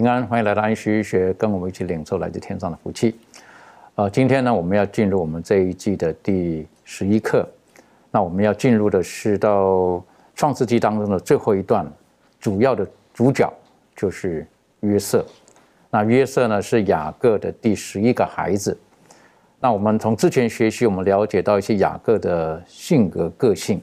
[0.00, 3.14] 平安，欢迎来到安息医学，跟我们一起领受来自天上的福气。
[3.96, 7.46] 呃，今天呢，我们要进入我们这一季的第十一课。
[8.10, 10.02] 那我们要进入的是到
[10.34, 11.86] 创世纪当中的最后一段，
[12.40, 13.52] 主要的主角
[13.94, 14.46] 就是
[14.80, 15.22] 约瑟。
[15.90, 18.74] 那约瑟呢，是雅各的第十一个孩子。
[19.60, 23.78] 那我们从之前学习，我们了解到一些雅各的性格个性，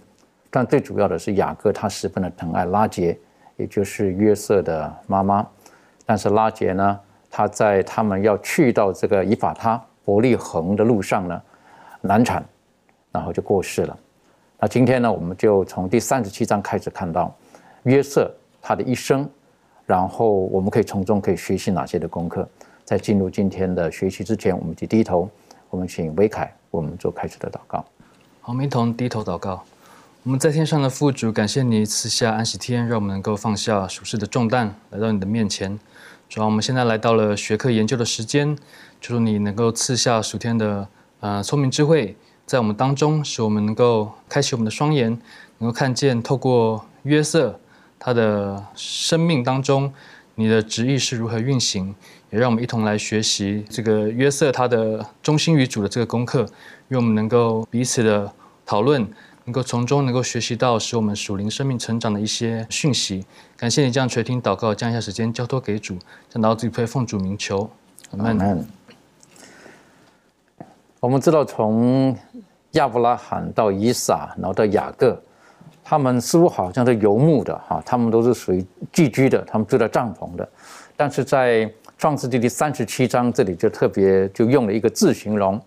[0.50, 3.16] 但最主要的是雅各他十分的疼爱拉杰，
[3.56, 5.48] 也就是约瑟的妈妈。
[6.08, 6.98] 但是拉结呢，
[7.30, 11.42] 他在他们要去到这个以法他伯利恒的路上呢，
[12.00, 12.42] 难产，
[13.12, 13.98] 然后就过世了。
[14.58, 17.36] 那今天呢，我们就从第三十七章开始看到
[17.84, 19.30] 约瑟他的一生，
[19.86, 22.48] 然后我们可以从中可以学习哪些的功课。
[22.86, 25.30] 在进入今天的学习之前，我们就低头，
[25.70, 27.80] 我们请维凯我们做开始的祷告。
[28.40, 29.62] 好，我们一同低头祷告。
[30.24, 35.78] 我们在天上的父主，感谢你赐下安息天，让我们能够放下属世的重担，来到你的面前。
[36.30, 38.58] 主要我们现在来到了学科研究的时间，
[39.00, 40.88] 求你能够赐下属天的
[41.22, 45.10] 呃聪明智慧，在我们当中，使我们能够开启我们的双眼，
[45.60, 47.58] 能够看见透过约瑟
[47.98, 49.94] 他的生命当中，
[50.36, 51.96] 你的旨意是如何运行，
[52.30, 56.46] 也让我们一同来学习这个约瑟他的忠心于主的这个功课，
[56.90, 58.34] 愿我们能够彼此的
[58.66, 59.08] 讨论。
[59.48, 63.26] 能够从中能够学习到使我们属灵生命成长的一些讯息。
[63.56, 65.98] 感谢你这样垂听祷告，将一下时间交托给主，
[66.30, 67.70] 将祷自己奉主名求，
[68.12, 68.68] 阿门。
[71.00, 72.14] 我们知道，从
[72.72, 75.18] 亚伯拉罕到以撒，然后到雅各，
[75.82, 80.46] 他们似乎好像是游牧的哈，他们都是属于寄居的，他们住在帐篷的。
[80.98, 85.58] 但是在创世纪第三十七章这里就特别就用了一个字形容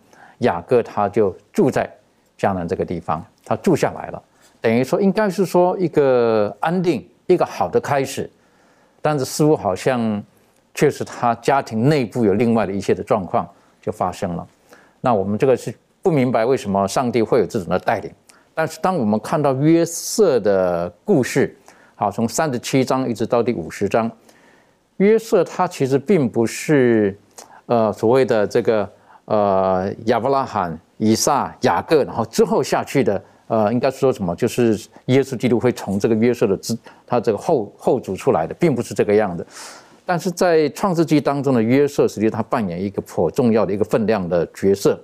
[0.41, 1.91] 雅各，他就住在
[2.39, 4.23] 迦南这个地方，他住下来了，
[4.61, 8.31] 等于说应该是说一个安定、一个好的开始。
[9.03, 10.23] 但是似乎好像
[10.73, 13.45] 确实他家庭内部有另外的一些的状况
[13.83, 14.47] 就发生了。
[15.01, 18.13] 那我们这个是不明白为什么上帝会有这种的带领。
[18.55, 21.53] 但是当我们看到约瑟的故事，
[21.97, 24.09] 好，从三十七章一直到第五十章，
[24.99, 27.19] 约瑟他其实并不是
[27.67, 28.89] 呃所谓的这个
[29.25, 34.33] 呃亚伯拉罕、以撒、雅各，然后之后下去的呃，应该说什么？
[34.37, 39.45] 就是耶稣基督会从这个约瑟的支他这个后后主出来的，并不是这个样子。
[40.07, 44.97] 但是在创世纪当中的约瑟，实际他扮演一个颇重要的一个分量的角色。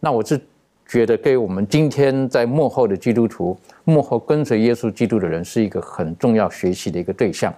[0.00, 0.40] 那我是
[0.88, 7.54] 觉得，给我们今天在幕后的基督徒、幕后跟随耶稣基督的人，是一个很重要学习的一个对象。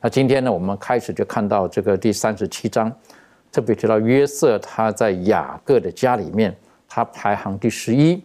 [0.00, 2.92] 那今天呢，我们开始就看到这个第三十七章，
[3.52, 6.52] 特别提到约瑟他在雅各的家里面，
[6.88, 8.20] 他排行第十一。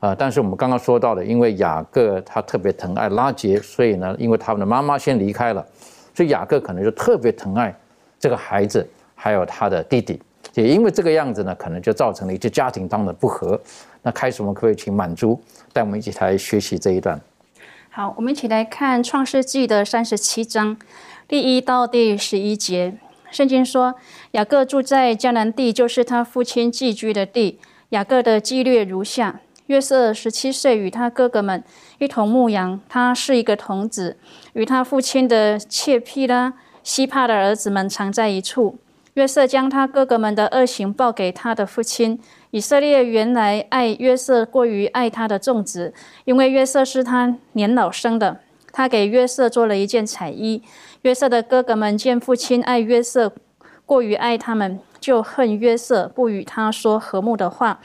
[0.00, 5.64] 啊，但是我们刚刚说到的，因为雅各他特别疼爱拉结，所以呢，因为他们的妈妈先离开了。
[6.14, 7.74] 所以雅各可能就特别疼爱
[8.18, 10.20] 这个孩子，还有他的弟弟，
[10.54, 13.60] 也因为这个样子呢，可能就造成了一些家庭当的不和。
[14.02, 15.38] 那开始我们可以请满足
[15.72, 17.20] 带我们一起来学习这一段？
[17.90, 20.76] 好，我们一起来看创世纪的三十七章
[21.28, 22.94] 第一到第十一节。
[23.30, 23.94] 圣经说，
[24.32, 27.60] 雅各住在迦南地，就是他父亲寄居的地。
[27.90, 29.40] 雅各的纪略如下：
[29.70, 31.62] 约瑟十七岁，与他哥哥们
[31.98, 34.16] 一同牧羊，他是一个童子。
[34.54, 38.80] 与他父亲的妾婢拉、希帕的儿子们藏在一处。
[39.14, 42.18] 约瑟将他哥哥们的恶行报给他的父亲。
[42.50, 45.94] 以色列原来爱约瑟过于爱他的众子，
[46.24, 48.40] 因为约瑟是他年老生的。
[48.72, 50.64] 他给约瑟做了一件彩衣。
[51.02, 53.32] 约瑟的哥哥们见父亲爱约瑟
[53.86, 57.78] 过于爱他们，就恨约瑟，不与他说和睦的话。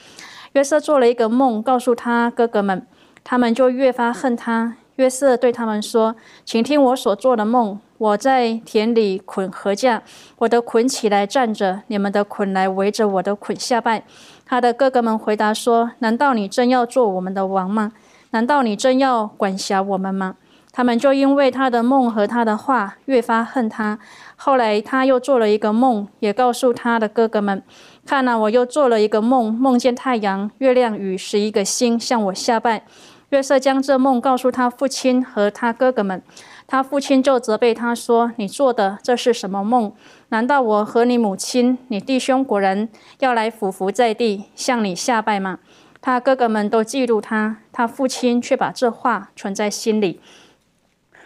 [0.55, 2.87] 约瑟做了一个梦，告诉他哥哥们，
[3.25, 4.77] 他们就越发恨他。
[4.95, 6.15] 约瑟对他们说
[6.45, 7.77] ：“请听我所做的梦。
[7.97, 10.01] 我在田里捆禾架，
[10.37, 14.05] 我的捆起来站着，你们的捆来围着我的捆下拜。”
[14.47, 17.91] 他的哥哥们回答说：“难道你真要做我们的王吗？
[18.31, 20.35] 难道你真要管辖我们吗？”
[20.71, 23.97] 他们就因为他的梦和他的话越发恨他。
[24.35, 27.63] 后来他又做了一个梦，也告诉他的哥哥们
[28.05, 32.83] ：“看呐，我又做了一个梦，梦见太阳、月亮与十一个星向我下拜。”
[33.29, 36.21] 约瑟将这梦告诉他父亲和他哥哥们，
[36.67, 39.91] 他父亲就责备他说：“你做的这是什么梦？
[40.29, 42.87] 难道我和你母亲、你弟兄果然
[43.19, 45.57] 要来俯伏在地向你下拜吗？”
[45.99, 50.21] 他哥哥们都嫉妒他，他父亲却把这话存在心里。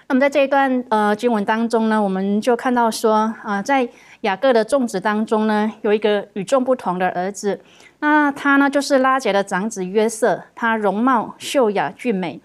[0.07, 3.87] 那么在这一段呃经文当中呢，我们就看到说啊，在
[4.21, 7.61] 雅各的众子当中呢，有一个与众不同的儿子。
[7.99, 12.39] 那他呢，就是拉杰的长子约瑟，他容貌秀雅俊美。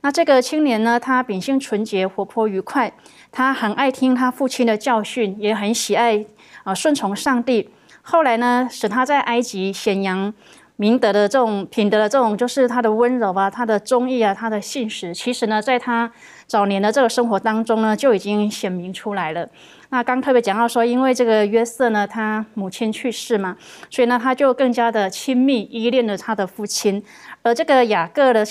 [0.00, 2.92] 那这个青年呢，他秉性纯洁、活泼愉快，
[3.30, 6.24] 他很爱听他父亲的教训，也很喜爱
[6.64, 7.70] 啊顺从上帝。
[8.02, 10.32] 后来呢，使他在埃及显扬。
[10.80, 16.08] 明德的这种品德的这种，就是他的温柔啊，他的忠义啊，他的信实，其实呢，在他
[16.46, 19.48] 早年的这个生活当中呢，就已经显明出来了。
[19.90, 23.56] 那刚特别讲到说，因为这个约瑟呢，他母亲去世嘛，
[23.90, 27.02] 所以呢，他就更加的亲密依恋了他的父亲，
[27.42, 28.44] 而这个雅各的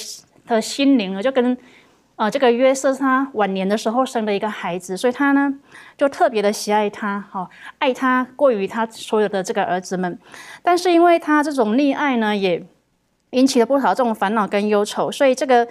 [0.46, 1.58] 的心灵呢，就跟。
[2.18, 5.54] 啊，这个约瑟他晚年的时候生了一个孩子，所以他呢
[5.96, 7.48] 就特别的喜爱他，哈，
[7.78, 10.18] 爱他过于他所有的这个儿子们。
[10.64, 12.66] 但是因为他这种溺爱呢，也
[13.30, 15.68] 引起了不少这种烦恼跟忧愁，所以这个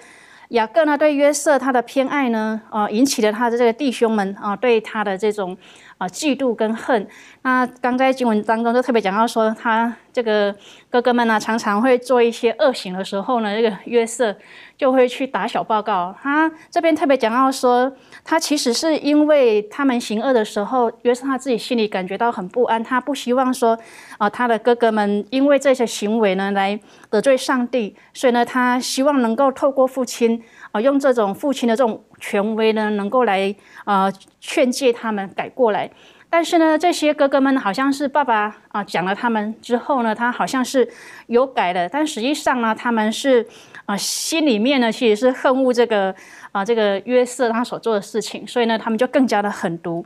[0.49, 5.57] 雅各呢对约瑟他的偏爱呢，啊，引起了他的这个弟兄们啊对他的这种。
[5.97, 7.07] 啊，嫉妒跟恨。
[7.41, 10.55] 那刚在经文当中就特别讲到说，他这个
[10.89, 14.35] 哥哥们呢，常常会做一些恶行的时候呢，这个约瑟
[14.77, 16.15] 就会去打小报告。
[16.21, 17.91] 他这边特别讲到说，
[18.23, 23.77] 他其实是因为他们行恶的时候，约瑟他自己心里感觉到很不安，他不希望说
[24.17, 26.79] 啊，他的哥哥们因为这些行为呢来
[27.09, 33.53] 得罪上帝，所以呢，他希望能够透过父亲啊，用这种父亲的这种权威呢，能够来
[33.85, 35.89] 啊劝诫他们改过来。
[36.29, 40.85] 但是呢，这些哥哥们好像是爸爸啊讲了他们之后呢，他好像是
[41.27, 43.47] 有改的，但实际上呢，他们是
[43.85, 46.13] 啊心里面呢其实是恨恶这个
[46.51, 50.05] 啊这个约瑟他所做的事情，所以呢，他们就更加的狠毒。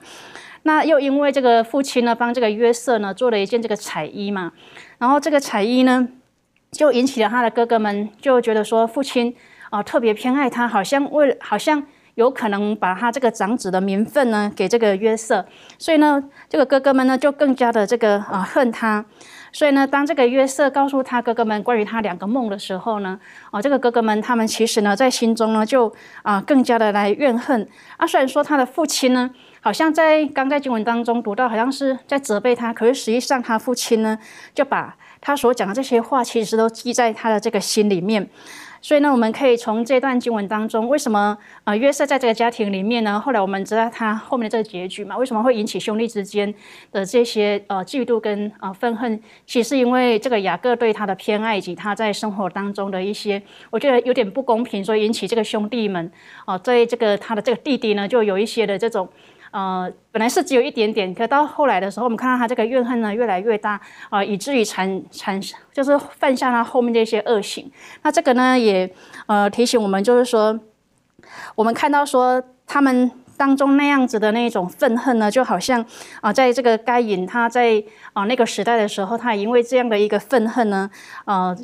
[0.61, 4.51] 那又因为这个父亲呢帮这个约瑟呢做了一件这个彩衣嘛，
[4.99, 6.07] 然后这个彩衣呢
[6.71, 9.35] 就引起了他的哥哥们就觉得说父亲
[9.71, 11.83] 啊特别偏爱他，好像为好像。
[12.21, 15.45] 有可能把他这个长子的名分呢给这个约瑟，
[15.77, 19.03] 所以呢，这个哥哥们呢就更加的这个啊恨他。
[19.53, 23.19] 所以呢，当这个约瑟告诉他哥哥们关于他两个梦的时候呢，
[23.49, 25.91] 啊，这个哥哥们他们其实呢在心中呢就
[26.23, 27.67] 啊更加的来怨恨。
[27.97, 29.29] 啊，虽然说他的父亲呢
[29.59, 34.17] 好像在刚在经文当中读到，好像是在责备他，可是实际上他父亲呢
[34.53, 38.29] 就把他所讲的这些话，其实都记在他的这个心里面。
[38.81, 43.19] 所以呢，我们可以从这段经文当中，为什么啊约瑟在这个家庭里面呢？
[43.19, 45.15] 后来我们知道他后面的这个结局嘛？
[45.15, 46.51] 为什么会引起兄弟之间
[46.91, 49.21] 的这些呃嫉妒跟啊愤恨？
[49.45, 56.11] 其实是因为这个雅各对他的偏爱以及他在生活当中的一些，我觉得有点不公平，所以引起这个兄弟们
[56.45, 59.07] 啊，在这个他的这个弟弟呢，就有一些的这种。
[59.51, 63.79] 呃，本来是只有一点点，可到后来的时候，我们看到他这个怨恨呢越来越大
[64.09, 65.39] 啊，以至于产产
[65.73, 67.69] 就是犯下他后面这些恶行。
[68.01, 68.89] 那这个呢也
[69.27, 70.59] 呃提醒我们，就是说
[71.55, 75.85] 我们看到说他们当中那样子的那种愤恨呢，就好像
[76.21, 80.89] 啊，在这个该隐他在啊那个时代的时候，他也因为这样的一个愤恨呢，
[81.25, 81.55] 呃。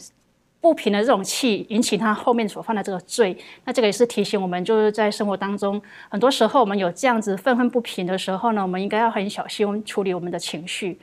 [0.68, 3.34] 不平的这种气引起他后面所犯的这个罪，
[3.64, 11.00] 那这个也是提醒我们，就是在生活当中，很多时候我们有这样子愤恨不平的时候呢，我们应该要很小心处理我们的情绪。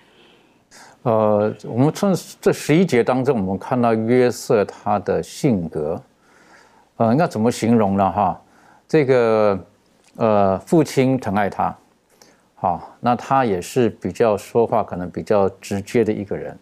[1.00, 5.98] 呃，我们从这十一节当中，我们看到约瑟他的性格，
[6.98, 8.12] 呃，应该怎么形容呢？
[8.12, 8.38] 哈，
[8.86, 9.58] 这个
[10.16, 11.74] 呃，父亲疼爱他，
[12.54, 16.54] 好，那他也是比较说话可能比较直接的一个人。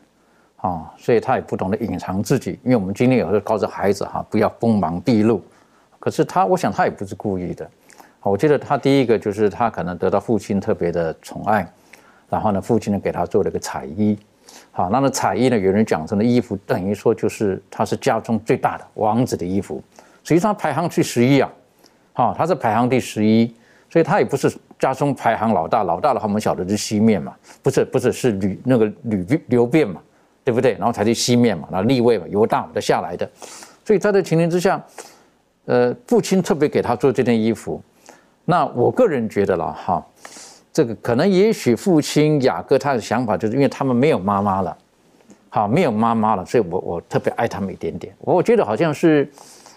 [0.63, 5.43] 啊，所以他也不懂得隐藏自己，因为我们今天有时候告诉孩子哈，不要锋芒毕露。
[5.99, 7.69] 可是他，我想他也不是故意的。
[8.23, 11.69] 我记得他第一个就是他可能得到父亲特别的宠爱，
[12.29, 14.17] 然后呢，父亲呢给他做了个彩衣。
[14.71, 19.83] 好，那么彩衣呢，有人讲成的衣服，等于说就是他是家中最大的王子的衣服。
[20.23, 21.51] 实际上排行第十一啊，
[22.13, 23.53] 好，他是排行第十一，
[23.91, 25.83] 所以他也不是家中排行老大。
[25.83, 30.01] 老大的话，我们晓得是西面嘛，不是不是是吕那个吕刘辩嘛。
[30.45, 30.73] 对不对？
[30.73, 33.29] 然后才去西面嘛，那立位嘛，犹大的下来的，
[33.85, 34.83] 所以在这情形之下，
[35.67, 37.81] 呃，父亲特别给他做这件衣服。
[38.45, 40.05] 那我个人觉得了哈，
[40.73, 44.77] 这个可能也许父亲雅各他的想法就是因为他们没有妈妈了，
[45.49, 48.13] 好，没有妈妈了，所以我我特别爱他们一点点。
[48.19, 49.31] 我觉得好像是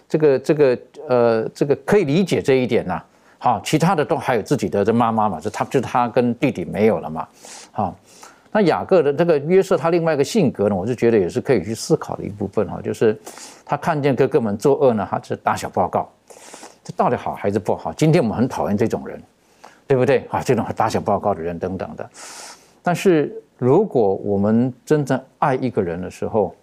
[0.10, 3.02] 这个这个呃这个可以理解这一点呐。
[3.38, 7.28] 好，其他的都还有自己的这妈妈嘛，就他就他跟弟弟没有了嘛。
[7.72, 7.96] 好，
[8.56, 13.20] 那雅各的这个约瑟他另外一个性格呢，我是觉得也是可以去思考的一部分哈，就是
[13.66, 16.10] 他看见哥哥们作恶呢，他是打小报告。
[16.82, 17.92] 这到底好还是不好？
[17.92, 19.22] 今天我们很讨厌这种人，
[19.86, 20.42] 对不对啊？
[20.42, 22.10] 这种打小报告的人等等的。
[22.82, 26.56] 但是如果我们真正爱一个人的时候，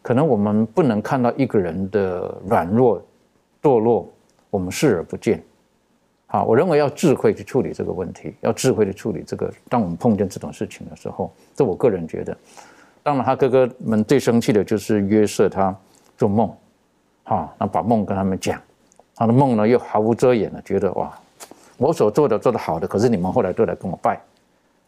[0.00, 3.02] 可能我们不能看到一个人的软弱、
[3.60, 4.08] 堕落，
[4.48, 5.42] 我们视而不见。
[6.32, 9.52] 啊，我认为要智慧去处理这个问题，要智慧的处理这个。
[9.68, 12.34] 当我们碰见这种事情的时候，这我个人觉得，
[13.02, 15.76] 当然他哥哥们最生气的就是约瑟，他
[16.16, 16.50] 做梦，
[17.24, 18.58] 啊，那把梦跟他们讲。
[19.14, 21.12] 他的梦呢，又毫无遮掩的觉得哇，
[21.76, 24.18] 我所做的做的好的，可是你们后来都来跟我拜，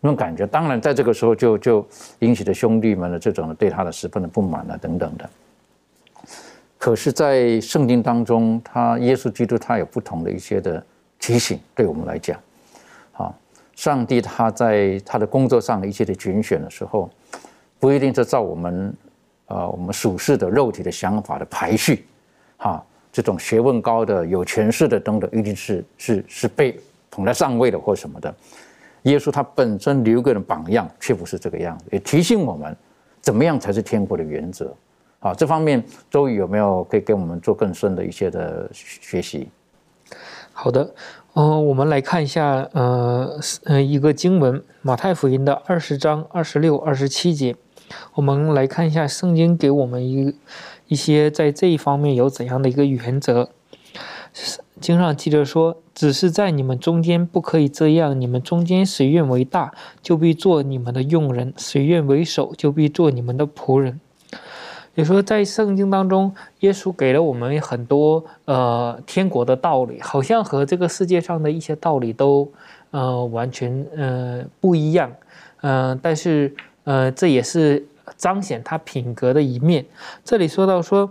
[0.00, 1.86] 那种感觉，当然在这个时候就就
[2.20, 5.28] 引起了兄弟们的这种对他的十分的不满啊等等的。
[6.78, 10.84] 可是，在圣经当中，他耶稣基督他有不同的一些的
[11.24, 12.38] 提醒，对我们来讲，
[13.14, 13.32] 啊，
[13.74, 17.08] 上帝他在他的工作上的一些的拣选的时候，
[17.80, 18.94] 不一定是照我们
[19.46, 22.04] 呃我们属世的肉体的想法的排序，
[22.58, 22.84] 哈。
[23.10, 26.78] 这种学问高的、有权势的等等，一定是是是被
[27.10, 28.34] 捧在上位的或什么的。
[29.04, 32.76] 耶稣他本身留给的榜样却不是这个样子，也提醒我们
[33.22, 34.74] 怎么样才是天国的原则。
[35.20, 39.48] 好，这方面周宇有没有可以给我们做更深的一些的学习？
[40.54, 40.94] 好的，
[41.34, 47.54] 嗯，我们来看一下，呃，呃，一个经文，马太福音的二十章二十六、二十七节，
[48.14, 50.34] 我们来看一下圣经给我们一。
[50.86, 53.48] 一些在这一方面有怎样的一个原则？
[54.82, 58.20] 经上记着说：“只是在你们中间不可以这样。
[58.20, 63.98] 你们中间谁愿为大，就必做你们的用人；谁愿为首，就必做你们的仆人。”
[64.94, 72.50] 也说，在圣经当中，耶稣给了我们很多呃天国的道理，好像和这个世界上的一些道理都
[72.90, 75.10] 呃完全呃不一样。
[75.62, 77.86] 嗯，但是呃这也是。
[78.18, 79.84] 彰显他品格的一面。
[80.22, 81.10] 这里说到说，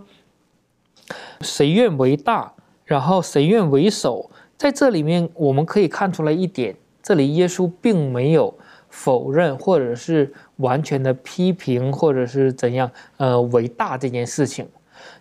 [1.40, 2.52] 谁愿为大，
[2.84, 8.54] 然后谁愿为首，在这里面我们可以看出来一点，这里耶稣并没有
[8.88, 14.66] 否认或者是完全的批评或者是怎样，呃，伟大这件事情。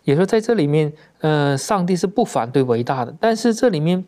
[0.03, 4.03] 也说在这里面，呃，上帝是不反对伟大的，但是这里面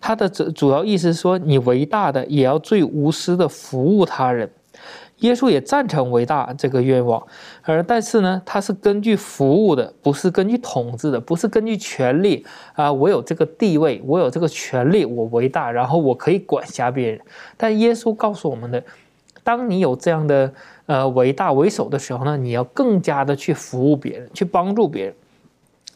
[0.00, 4.50] 他的主主要意思是说，你伟大的也要最无私的服务他人。
[5.18, 7.24] 耶稣也赞成伟大这个愿望，
[7.62, 12.92] 而但是呢，他是根据服务的，不是根据统治的，不是根据权力啊。
[12.92, 17.20] 我有这个地位，我有这个权利，我伟大，然后我可以管辖别人。
[17.56, 18.82] 但耶稣告诉我们的，
[19.44, 20.52] 当你有这样的
[20.86, 25.14] 呃伟大为首的时候呢，你要更加的去服务别人，去帮助别人。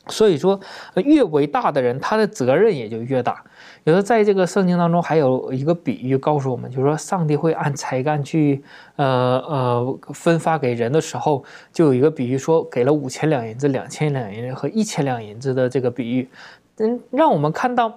[0.08, 0.60] 所以说，
[0.94, 3.42] 越伟大的人，他的责任也就越大。
[3.82, 8.62] 有的在这个圣经当中还有一个比喻告诉我们，就是说上帝会按才干去，
[8.94, 16.28] 呃呃分发给人的时候，就有一个比喻说，给了五千两银子、两千两银子和一千两银子的这个比喻，
[16.76, 17.92] 嗯，让我们看到，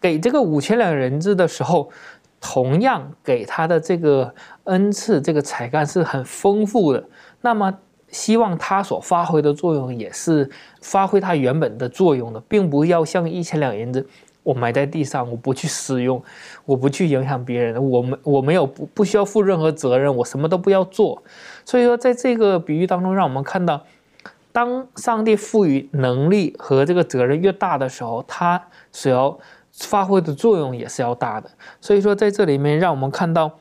[0.00, 1.88] 给这个五千两银子的时候，
[2.40, 4.34] 同样给他的这个
[4.68, 7.04] 恩赐、这个才干是很丰富的。
[7.42, 7.78] 那么。
[8.10, 10.48] 希望它所发挥的作用也是
[10.80, 14.08] 发挥它原本的作用的，并不要像一千两银子，
[14.42, 16.22] 我埋在地上，我不去使用，
[16.64, 21.22] 我不去影响别人，我们我没有不不需要负任何责任，我什么都不要做。
[21.66, 23.84] 所以说，在这个比喻当中，让我们看到，
[24.52, 28.58] 当上帝赋予能力和这个责任越大的时候，他
[28.90, 29.38] 所要
[29.70, 31.50] 发挥的作用也是要大的。
[31.78, 33.58] 所以说，在这里面，让我们看到，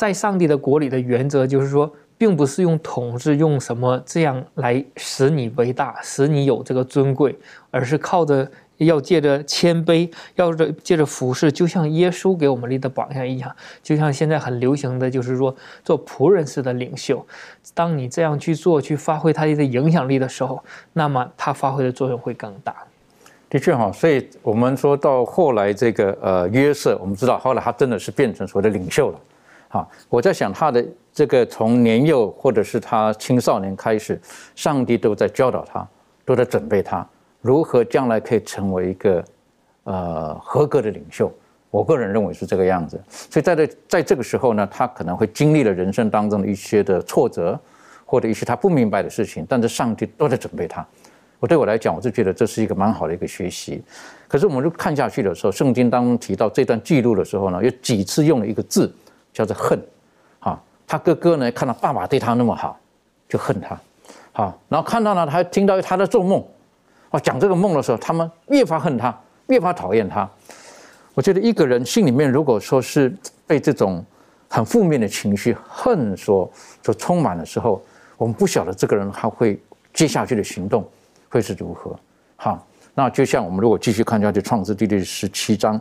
[0.00, 1.92] 在上帝的国里的原则就是说。
[2.20, 7.34] 并不是用统治用什么这样来使你为大，使你有这个尊贵，
[7.70, 13.50] 而是靠着要借着谦卑，要着借着服侍，就像耶稣给我们立的榜样一样，
[13.82, 17.26] 就像现在很流行的就是说做仆人式的领袖。
[17.72, 22.76] 当你这样去做，去发挥他的影响力的时候，那么他发挥的作用会更大。
[23.48, 29.18] 的确哈，所以我们说到后来这个呃约瑟，我们知道后来他真的是变成所谓的领袖了。
[29.72, 34.20] 好，我在想他的这个从年幼或者是他青少年开始，
[34.56, 35.88] 上帝都在教导他，
[36.24, 37.06] 都在准备他
[37.40, 39.24] 如何将来可以成为一个
[39.84, 41.32] 呃合格的领袖。
[41.70, 43.00] 我个人认为是这个样子。
[43.08, 47.56] 所以在这在这个时候呢，他可能会经历了人生当中的一些的挫折，
[48.04, 50.84] 或者一些他不明白的事情，但是上帝都在准备他，
[51.38, 53.80] 我对我来讲，我就觉得这是一个蛮好的一个学习。
[54.26, 58.92] 可是我们就看下去的时候，圣经当中提到这段记录的时候呢，有几次用了一个字，
[59.32, 59.80] 叫做恨。
[60.38, 62.78] 啊，他哥哥呢看到爸爸对他那么好，
[63.28, 63.78] 就恨他。
[64.32, 66.42] 好，然后看到呢，他听到他在做梦，
[67.10, 69.14] 啊，讲这个梦的时候，他们越发恨他，
[69.48, 70.28] 越发讨厌他。
[71.14, 73.12] 我觉得一个人心里面如果说是
[73.46, 74.02] 被这种
[74.48, 76.50] 很负面的情绪恨所
[76.82, 77.82] 所充满的时候，
[78.16, 79.60] 我们不晓得这个人他会
[79.92, 80.88] 接下去的行动
[81.28, 81.98] 会是如何。
[82.36, 85.78] 好，那就像我们如果继续看下去，《创世纪》第十七章，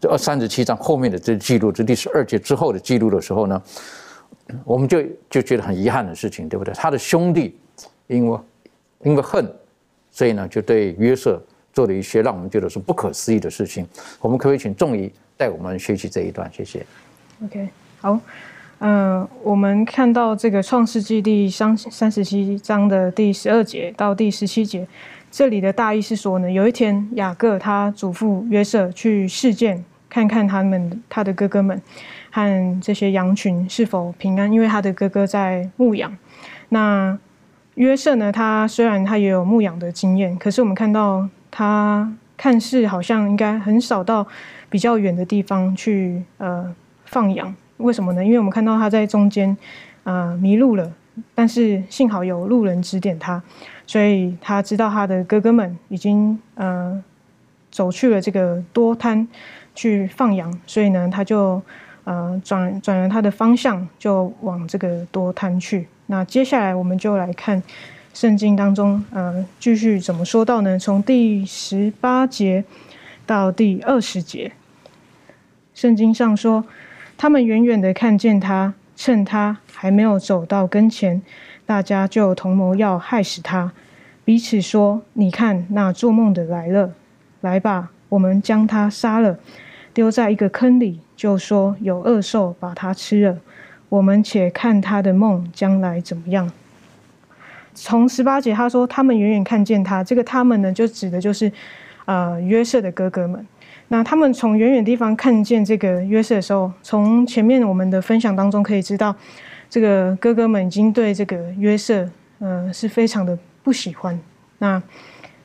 [0.00, 3.62] 这二三十七章后面的这记录，这第十二节之后的记录的时候呢，
[4.64, 6.72] 我们就就觉得很遗憾的事情，对不对？
[6.74, 7.58] 他的兄弟
[8.06, 8.38] 因为
[9.04, 9.50] 因为恨，
[10.10, 11.42] 所以呢就对约瑟。
[11.70, 13.86] 做了一些让我们觉得是不可思议的事情，
[14.20, 16.84] 我们可以请仲仪带我们学习这一段，谢谢。
[17.44, 17.68] OK，
[18.00, 18.18] 好，
[18.80, 24.84] 嗯，我们看到这个创世纪第三三十七章的第十二节到第十七节，
[25.38, 31.80] 这里的大意是说呢，有一天雅各他祖父约瑟去事件，看看他们他的哥哥们
[32.32, 36.12] 和这些羊群是否平安，因为他的哥哥在牧养。
[36.70, 37.16] 那
[37.76, 41.28] 约瑟呢，他虽然他也有牧养的经验，可是我们看到。
[41.52, 44.26] 他看似好像应该很少到
[44.68, 48.24] 比较远的地方去呃放羊，为什么呢？
[48.24, 49.56] 因为我们看到他在中间
[50.02, 50.92] 呃迷路了，
[51.32, 53.40] 但是幸好有路人指点他，
[53.88, 57.02] 所以他知道他的哥哥们已经呃
[57.72, 59.26] 走去了这个多滩
[59.74, 61.60] 去放羊，所以呢他就
[62.04, 65.88] 呃转转了他的方向，就往这个多滩去。
[66.06, 67.60] 那接下来我们就来看。
[68.14, 70.76] 圣经当中，呃，继续怎么说到呢？
[70.76, 72.64] 从第十八节
[73.24, 74.50] 到第二十节，
[75.72, 76.64] 圣经上说，
[77.16, 81.22] 他们远远的看见他，趁他还没有走到跟前，
[81.68, 83.70] 大家就同谋要害死他，
[84.24, 86.94] 彼此说：“你看，那做梦的来了，
[87.42, 89.38] 来吧，我们将他杀了，
[89.92, 93.36] 丢在一个坑里，就说有恶兽把他吃了。
[93.90, 96.50] 我们且看他的梦将来怎么样。”
[97.74, 101.52] 从十八节，他说他们远远看见他，这个他们呢，就指的就是，
[102.06, 103.46] 呃，约瑟的哥哥们。
[103.88, 109.14] 那他们从远远地方看见这个约瑟的时候，从前面我们的分享当中可以知道，
[109.70, 114.18] 这个哥哥们已经对这个约瑟，呃，是非常的不喜欢。
[114.58, 114.82] 那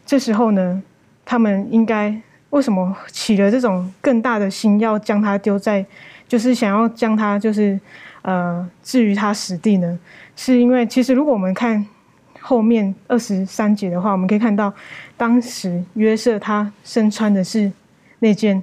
[0.06, 0.82] 这时候呢，
[1.26, 2.16] 他们应该
[2.50, 5.86] 为什么起了这种更大的心，要将他丢在，
[6.28, 7.80] 就是想要将他就是
[8.22, 10.00] 呃置于他死地呢？
[10.36, 11.86] 是因为其实如果我们看。
[12.46, 14.74] 后面二十三节的话，我们可以看到，
[15.16, 17.72] 当时约瑟他身穿的是
[18.20, 18.62] 那件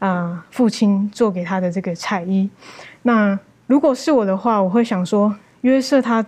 [0.00, 2.50] 啊父亲做给他的这个彩衣。
[3.00, 6.24] 那如果是我的话，我会想说，约瑟他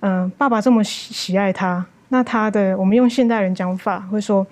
[0.00, 4.46] 嗯爸爸这么喜喜爱他，那他的我们用现代人讲法会说，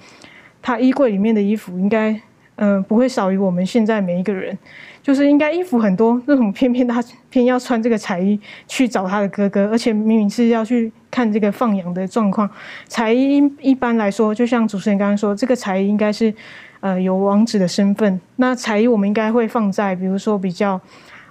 [0.61, 2.21] 他衣柜里面的衣服应该
[2.57, 4.59] 嗯不会少于我们现在每一个人。
[5.03, 8.39] 就是应该衣服很多，为什么偏偏他偏要穿这个彩衣
[8.69, 9.69] 去找他的哥哥？
[9.69, 12.49] 而且明明是要去看这个放羊的状况。
[12.87, 16.33] 彩衣一般来说，就像主持人刚刚说，这个彩衣应该是
[16.79, 18.21] 呃有王子的身份。
[18.37, 20.81] 那彩衣我们应该会放在比如说比较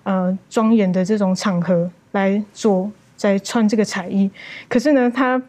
[0.03, 4.29] 呃庄严的这种场合来做，在穿这个彩衣。
[4.67, 5.41] 可是呢，他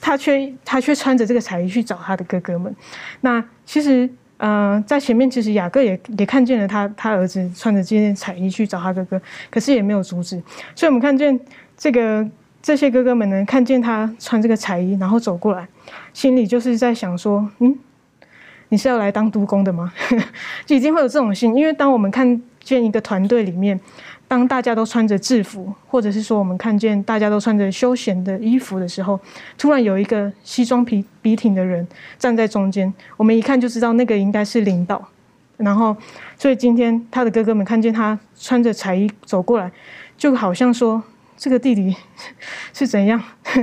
[0.00, 2.74] 他却他却穿着这个彩衣去找他的哥哥们。
[3.20, 4.08] 那其实。
[4.42, 10.42] 呃，在前面其实雅各也也看见了他他儿子穿着这件彩衣去找他哥哥，可是也没有阻止。
[10.74, 11.38] 所以我们看见
[11.76, 12.26] 这个
[12.62, 15.68] 这些哥哥们呢，看见他穿这个彩衣，然后走过来，
[16.14, 17.78] 心里就是在想说：嗯，
[18.70, 19.92] 你是要来当督工的吗？
[20.64, 23.78] 就已经会有这种心，因为当我们看建一个团队里面。
[24.28, 29.18] 当大家都穿着制服，或者是说我们看见大家都穿着休闲的衣服的时候，
[29.58, 31.84] 突然有一个西装笔笔挺的人
[32.16, 35.04] 站在中间，我们一看就知道那个应该是领导。
[35.56, 35.96] 然后，
[36.38, 39.70] 所以今天他的哥哥们看见他穿着彩衣走过来，
[40.16, 41.02] 就好像说。
[41.40, 41.96] 这个弟弟
[42.74, 43.18] 是怎样？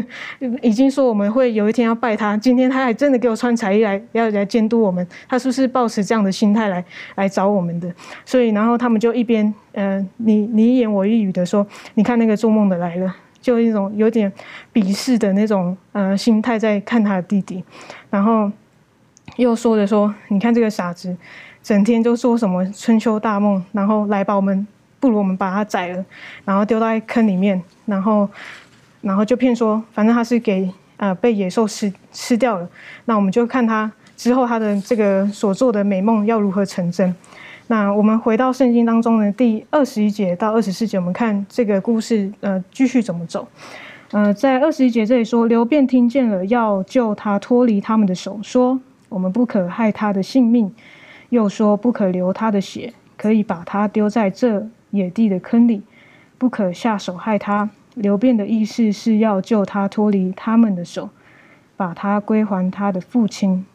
[0.63, 5.07] 已经说我们会有一天要拜他，今天他还真的给我穿彩衣来，要来监督我们。
[5.29, 7.93] 他是不是抱持这样的心态来来找我们的？
[8.25, 14.33] 所以，然后他们就一边呃你你一言我一语的说：“你看那个做梦的来了。”就一种有点
[14.73, 17.63] 鄙视的那种呃心态在看他的弟弟，
[18.09, 18.51] 然后
[19.35, 21.15] 又说着说：“你看这个傻子，
[21.61, 24.65] 整天就说什么春秋大梦，然后来把我们。”
[24.99, 26.05] 不如我们把它宰了，
[26.45, 28.27] 然后丢到坑里面，然后，
[29.01, 32.67] 然后就骗说，反正他是给呃被野兽吃吃掉了。
[33.05, 37.15] 那我们就看他之后他的这个所做的美梦要如何成真。
[37.67, 43.47] 那我们回到圣经当中的第二十一节到二十四节，我们看这个故事呃继续怎么走。
[44.11, 48.79] 呃，在二十一节这里说，刘辩听见了，要救他脱离他们的手，说
[49.09, 50.73] ：“我们不可害他的性命。”
[51.27, 55.81] 又说：“不可流他的血，可以把他丢在这野地的坑里，
[56.37, 61.09] 不可下手害他。”刘辩的意思是要救他脱离他们的手，
[61.75, 63.65] 把他归还他的父亲。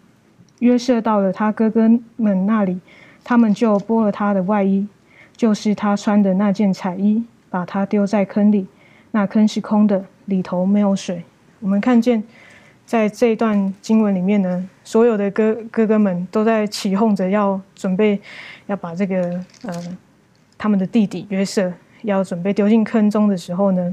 [0.60, 2.78] 约瑟到了他哥哥们那里，
[3.24, 4.86] 他们就剥了他的外衣，
[5.36, 8.68] 就是他穿的那件彩衣，把他丢在坑里。
[9.10, 11.24] 那坑是空的，里头没有水。
[11.58, 12.22] 我们看见，
[12.86, 18.20] 在这段经文里面呢，所有的哥哥哥们都在起哄着要准备
[18.66, 19.98] 要把这个呃
[20.62, 21.72] 他们的弟弟约瑟
[22.02, 23.92] 要准备丢进坑中的时候呢，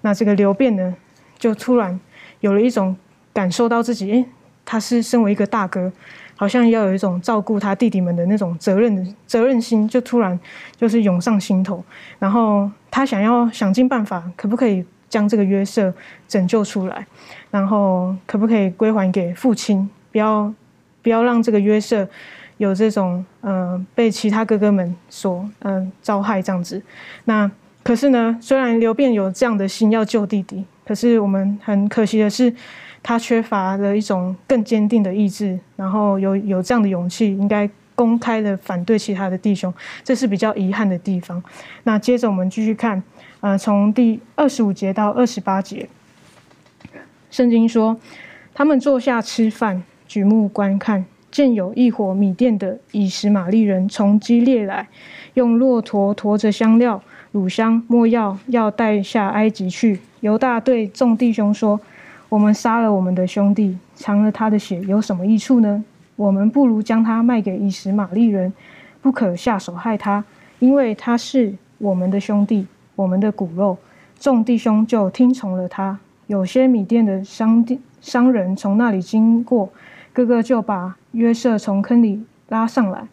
[0.00, 0.92] 那这个刘辩呢，
[1.38, 2.00] 就突然
[2.40, 2.96] 有了一种
[3.32, 4.26] 感受到自己，诶，
[4.64, 5.92] 他是身为一个大哥，
[6.34, 10.36] 好像要有一种照顾他弟弟们的那种责任责任心，就突然
[10.76, 11.84] 就是涌上心头。
[12.18, 15.94] 然后他想要想尽办法，可不可以将这个约瑟
[16.26, 17.06] 拯救出来？
[17.52, 19.88] 然后可不可以归还给父亲？
[20.10, 20.52] 不要
[21.02, 22.08] 不要让这个约瑟
[22.60, 26.80] 有这种呃被其他哥哥们所嗯遭害这样子。
[27.24, 27.50] 那
[27.82, 32.54] 可是呢，虽然刘辩有这样的心要救弟弟，可是我们很可惜的是。
[33.02, 39.72] 他缺乏了一种更坚定的意志，然后有有这样的勇气，应该公开的反对其他的弟兄，
[40.04, 41.42] 这是比较遗憾的地方。
[41.84, 43.02] 那接着我们继续看，
[43.40, 45.88] 呃，从第二十五节到二十八节，
[47.30, 47.98] 圣经说，
[48.52, 54.88] 他们坐下吃饭，举目观看，见有一伙米店的以实玛利人从基列来，
[55.34, 60.00] 用骆驼驮着香料、乳香、没药，要带下埃及去。
[60.20, 61.80] 犹大对众弟兄说。
[62.30, 65.84] 我们杀了我们的兄弟，尝了他的血，有什么益处呢？
[66.14, 68.52] 我们不如将他卖给以实玛利人，
[69.02, 70.24] 不可下手害他，
[70.60, 73.76] 因为他是我们的兄弟，我们的骨肉。
[74.20, 75.98] 众弟兄就听从了他。
[76.28, 79.68] 有些米店的商店商人从那里经过，
[80.12, 83.06] 哥哥就把约瑟从坑里拉上来，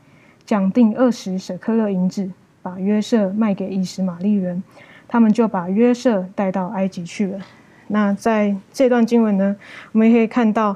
[0.45, 2.29] 讲定二十舍克勒银子，
[2.62, 4.62] 把约瑟卖给以实玛利人。
[5.07, 7.39] 他们就把约瑟带到埃及去了。
[7.88, 9.55] 那在这段经文呢，
[9.93, 10.75] 我们也可以看到，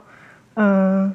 [0.53, 1.13] 嗯，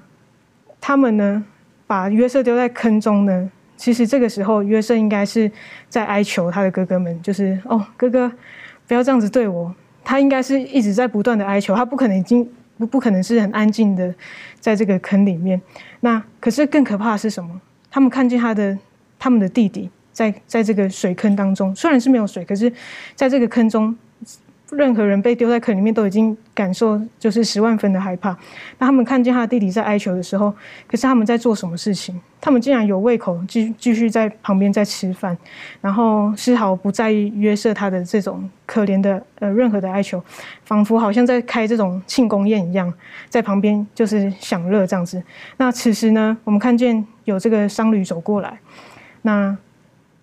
[0.81, 1.43] 他们呢
[1.87, 3.51] 把约瑟丢在坑中呢。
[3.77, 5.51] 其实这个时候，约瑟应该是
[5.89, 8.31] 在哀求他的哥哥们，就是哦，哥哥，
[8.87, 9.75] 不要这样子对我。
[10.05, 12.47] 他应该是一直在不断的哀求，他不可能已经
[12.79, 14.15] 不不可能是很安静的
[14.61, 15.61] 在这个坑里面。
[16.01, 17.61] 那可是更可怕的是什么？
[17.91, 18.79] 他们看见他的
[19.19, 22.73] 他们的弟弟在在这个水坑当中，虽然是没有水，可是
[23.15, 23.97] 在这个坑中。
[24.71, 28.31] 任何人被丢在坑里面，都已经感受就是十万分的害怕。
[28.79, 30.53] 那他们看见他的弟弟在哀求的时候，
[30.89, 32.21] 可是他们在做什么事情？
[32.41, 35.37] 他们竟然有胃口，继继续在旁边在吃饭，
[35.81, 40.23] 然后丝毫不在意约瑟他的这种可怜的呃任何的哀求，
[40.65, 42.93] 仿佛好像在开这种庆功宴一样，
[43.29, 45.23] 在旁边就是享乐这样子。
[45.57, 48.59] 那此时呢，我们看见有这个商旅走过来，
[49.23, 49.57] 那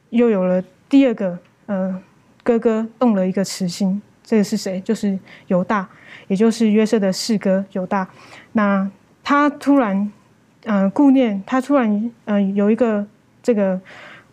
[0.09, 2.01] 又有了第二个呃
[2.43, 4.01] 哥哥动了一个慈心。
[4.33, 4.81] 这个是谁？
[4.81, 5.15] 就是
[5.45, 5.87] 犹大，
[6.27, 8.09] 也就是约瑟的四哥犹大。
[8.53, 8.89] 那
[9.23, 10.11] 他突然，
[10.63, 13.05] 呃，顾念他突然，呃，有一个
[13.43, 13.79] 这个，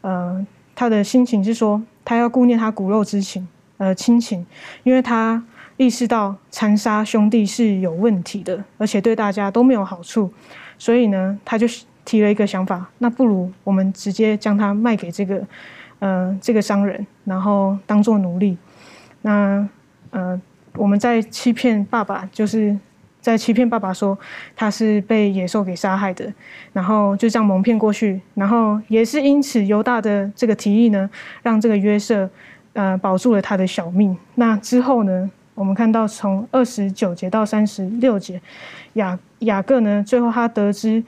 [0.00, 4.46] 呃，他的心情是说，他要顾念他骨肉之情，呃，亲情，
[4.82, 5.44] 因为他
[5.76, 10.32] 意识到残杀兄弟是有问题的，而且对大家都没有好处，
[10.78, 11.66] 所以呢，他就
[12.06, 15.46] 提了一个想法，那不如我们直接将他卖给这个，
[15.98, 18.56] 呃，这个商人，然后当做奴隶，
[19.20, 19.68] 那。
[20.10, 20.40] 呃，
[20.74, 22.76] 我们在欺骗爸爸，就是
[23.20, 24.18] 在欺骗爸爸说
[24.56, 26.32] 他是被野兽给杀害的，
[26.72, 31.08] 然后就这样蒙骗过去，然后也是因此犹大的这个提议呢，
[31.42, 32.28] 让这个约瑟
[32.72, 34.16] 呃保住了他的小命。
[34.36, 38.40] 那之后呢，我们看到从二十九节到三十六节，
[38.94, 41.02] 雅雅各呢，最后他得知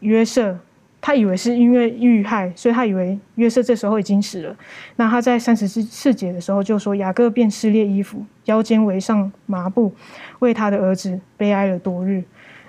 [0.00, 0.58] 约瑟。
[1.06, 4.56] 他以为是因为遇害，所以他以为约瑟这时候已经死了。
[4.96, 9.94] 那他在三十四四节的时候就说：“雅各便撕裂衣服，腰间围上麻布，
[10.40, 12.24] 为他的儿子悲哀了多日。”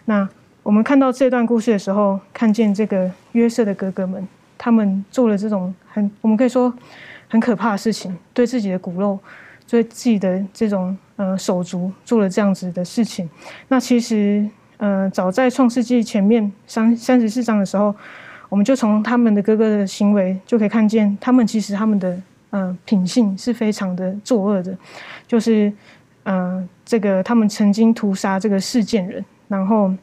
[0.06, 0.30] 那
[0.62, 6.72] 我们看到这段故事的时候，看见这个约瑟的哥哥们，他们做了这种很我们可以说
[7.28, 9.18] 很可怕的事情，对自己的骨肉，
[9.68, 13.28] 对自己的这种呃手足做了这样子的事情。
[13.70, 14.48] 那其实
[14.78, 17.96] 呃，早在创世纪前面三三十四章的时候。
[18.50, 22.18] 我们就从他们的哥哥的行为就可以看见，他们其实他们的
[22.50, 24.76] 呃品性是非常的作恶的，
[25.28, 25.72] 就是
[26.24, 29.94] 呃这个他们曾经屠杀这个事件人，然后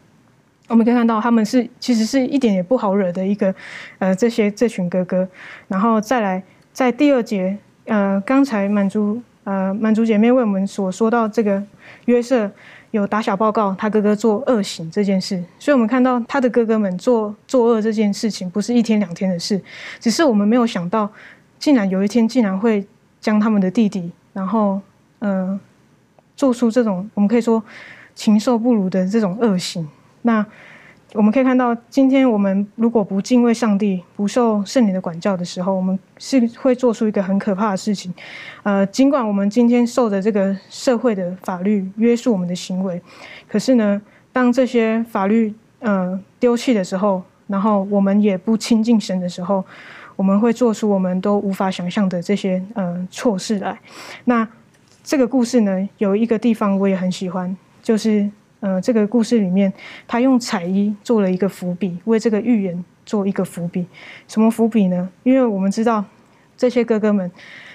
[0.69, 3.55] 我们可以看到他们是其实是一点也不好惹的一个
[3.99, 5.27] 呃这些这群哥哥，
[5.69, 11.63] 然后再来在第二节呃刚才满足呃满族姐妹为我们所说到这个
[12.07, 12.51] 约瑟
[12.95, 19.61] 有打小报告他哥哥做恶行这件事，所以我们看到他的哥哥们做作恶这件事情不是一天两天的事，
[19.99, 21.11] 只是我们没有想到，
[21.59, 22.87] 竟然有一天竟然会
[23.21, 24.81] 将他们的弟弟，然后
[25.19, 25.59] 呃
[26.37, 27.61] 做出这种我们可以说
[28.15, 29.89] 禽兽不如的这种恶行，
[30.23, 30.47] 那。
[31.15, 38.13] 我们可以看到，今天我们如果不敬畏上帝、不受圣灵的管教的时候，我们是会做出一个很可怕的事情。
[38.65, 43.01] 呃，尽管我们今天受着这个社会的法律约束我们的行为，
[43.47, 49.65] 可是呢，当这些法律呃丢弃的时候，然后我们也不亲近神的时候，
[50.17, 53.79] 我们会做出我们都无法想象的这些呃错事来。
[54.25, 54.49] 那
[55.05, 58.29] 这个故事呢，有一个地方我也很喜欢，就是。
[58.65, 59.71] 呃，这个故事里面，
[60.09, 63.87] 他用彩衣做了一个伏笔，为这个预言做一个伏笔。
[64.27, 65.07] 什么伏笔呢？
[65.23, 66.03] 因为我们知道，
[66.57, 67.31] 这些哥哥们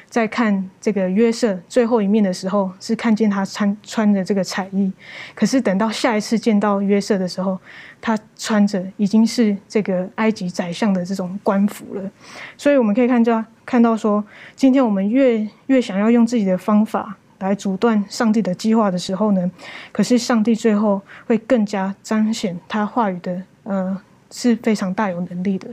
[0.09, 4.91] 在看这个约瑟最后一面的时候，是看见他穿穿着这个彩衣。
[5.35, 7.59] 可是等到下一次见到约瑟的时候，
[8.01, 12.09] 他穿着已经是这个埃及宰相的这种官服了。
[12.57, 14.23] 所以我们可以看到，看到说，
[14.55, 17.18] 今天我们越越想要用自己的方法。
[17.39, 19.51] 来阻断上帝的计划的时候呢，
[19.91, 25.67] 可是上帝最后会更加彰显他话语的，呃，是非常大有能力的。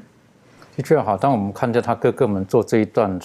[0.77, 3.19] 的确好，当我们看见他哥哥们做这一段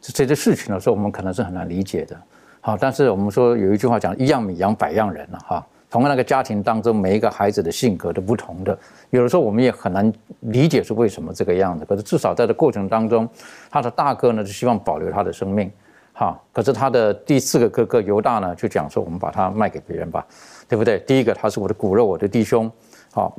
[0.00, 2.16] 这这些事情的时候，我们可能是很难理解的。
[2.60, 5.66] 好，但是我们说有一句话讲“一样米养百样人”了哈。
[5.90, 8.78] 同样那个家庭当中，每一个孩子的性格都不同的，
[9.10, 10.10] 有的时候我们也很难
[10.40, 11.84] 理解是为什么这个样子。
[11.84, 13.28] 可是至少在这过程当中，
[13.68, 15.70] 他的大哥呢就希望保留他的生命。
[16.12, 20.24] 好，可是他的第四个哥哥犹大呢，就讲说我们把他卖给别人吧，
[20.68, 20.98] 对不对？
[21.00, 22.70] 第一个他是我的骨肉，我的弟兄，
[23.12, 23.34] 好，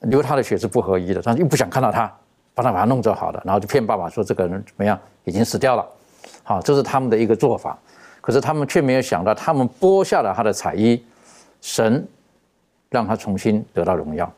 [0.00, 2.12] 流他的血是不合一的，但是又不想看到他，
[2.54, 5.86] 帮他把他弄走好了，然后就骗爸爸说这个人怎么样，已经死掉了，
[6.42, 7.78] 好，这是他们的一个做法。
[8.20, 11.02] 可是他们却没有想到，他们剥下了他的彩衣，
[11.62, 12.06] 神
[12.90, 14.30] 让他重新得到荣耀。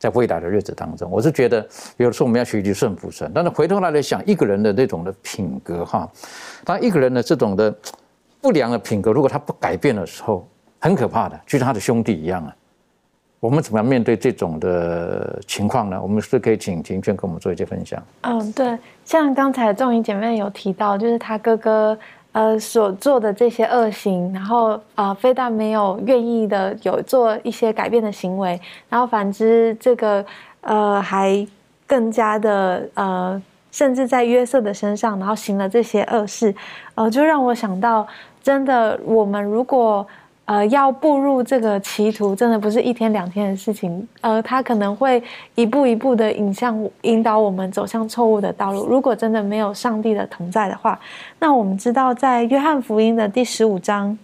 [0.00, 1.58] 在未来的日子当中，我是觉得
[1.98, 6.10] 有的时候我们要学习顺服神，但是回头来来想，一个人的那种的品格哈，
[6.64, 7.72] 当一个人的这种的
[8.40, 12.56] 不良的品格，如果他不改变的时候，很可怕的，就像他的兄弟一样啊。
[13.40, 16.00] 我们怎么样面对这种的情况呢？
[16.00, 18.02] 我们是可以请庭娟跟我们做一些分享。
[18.22, 21.98] 嗯，对，像刚才众英姐妹有提到，就是他哥哥。
[22.32, 30.24] 呃，所做的这些恶行，然后啊，非但没有愿意的有做一些改变的行为，然后反之，这个
[30.60, 31.46] 呃，还
[31.86, 36.54] 更加的呃，甚至在约瑟的身上，然后行了这些恶事，
[36.94, 38.06] 呃，就让我想到，
[38.42, 40.06] 真的，我们如果。
[40.50, 44.08] 呃，要步入这个歧途，真的不是一天两天的事情。
[44.20, 45.22] 呃，他可能会
[45.54, 48.84] 一步一步的引向、引导我们走向错误的道路。
[48.84, 50.98] 如果真的没有上帝的同在的话，
[51.38, 54.18] 那我们知道，在约翰福音的第十五章。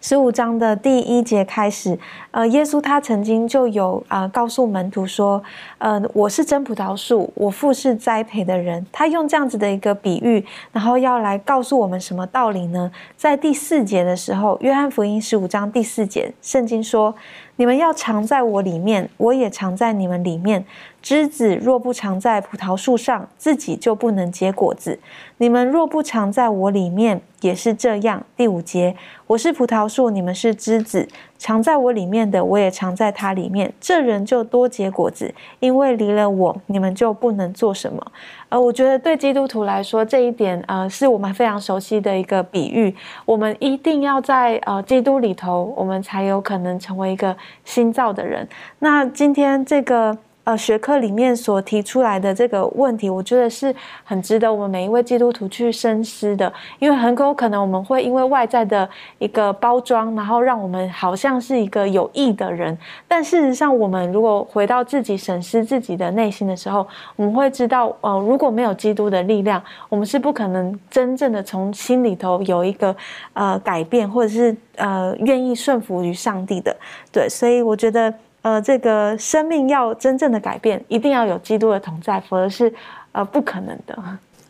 [0.00, 1.98] 十五章的第一节开始，
[2.30, 5.42] 呃，耶稣他曾经就有啊告诉门徒说，
[5.78, 8.86] 呃，我是真葡萄树，我父是栽培的人。
[8.92, 12.90] 他用这样子的一个比喻，然后要来告诉我们什么道理呢？
[13.16, 17.14] 在第四节的时候，约翰福音十五章第四节，圣经说。
[17.58, 20.62] 你们要藏在我里面，我也藏在你们里面。
[21.06, 24.98] 枝子若不藏在葡萄树上，自己就不能结果子。
[25.36, 28.24] 你们若不藏在我里面，也是这样。
[28.36, 28.96] 第五节，
[29.28, 31.06] 我是葡萄树，你们是枝子，
[31.38, 33.72] 藏在我里面的，我也藏在它里面。
[33.80, 38.04] 这人就多结果子，因为离了我，你们就不能做什么。
[38.48, 42.92] 呃，我觉得对基督徒来说，这一点呃，是我们非常熟悉的一个比喻。
[43.24, 48.48] 我们一定要在呃基督里头，我们才有可能成为一个新造的人。
[48.80, 50.18] 那今天这个。
[50.46, 56.52] 呃，学科里面所提出来的这个问题，我觉得是很值得我们每一位基督徒去深思的。
[56.78, 62.78] 因为很有可能我们会因为外在的一个包装，然后让我们好像是一个有益的人。
[63.08, 72.94] 但事实上，我们如果回到自己审视自己的内心的时候，我们会知道，呃，如果没有基督的力量，我们是不可能真正的从心里头有一个
[73.32, 76.76] 呃改变，或者是呃愿意顺服于上帝的。
[77.10, 78.14] 对，所以我觉得。
[78.46, 82.72] 呃，这个生命要真正的改变，一定要有基督的同在，否则是
[83.10, 83.98] 呃不可能的。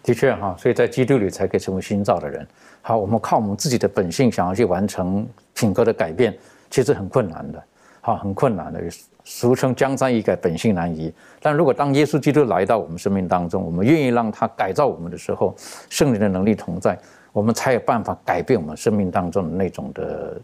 [0.03, 2.47] 的确哈，所以在基督里才可以成为新造的人。
[2.83, 6.37] 好，我们靠我们自己的本性想要去完成品格的改变，
[6.69, 7.63] 其实很困难的。
[8.03, 8.79] 好，很困难的，
[9.25, 11.11] 俗称江山易改，本性难移。
[11.41, 15.55] 但如果当耶稣基督来到我们生命当中，我们愿意让他改造我们的时候，
[15.89, 16.99] 圣灵的能力同在，
[17.33, 20.39] 我们才有办法改变我们生命当中的那种的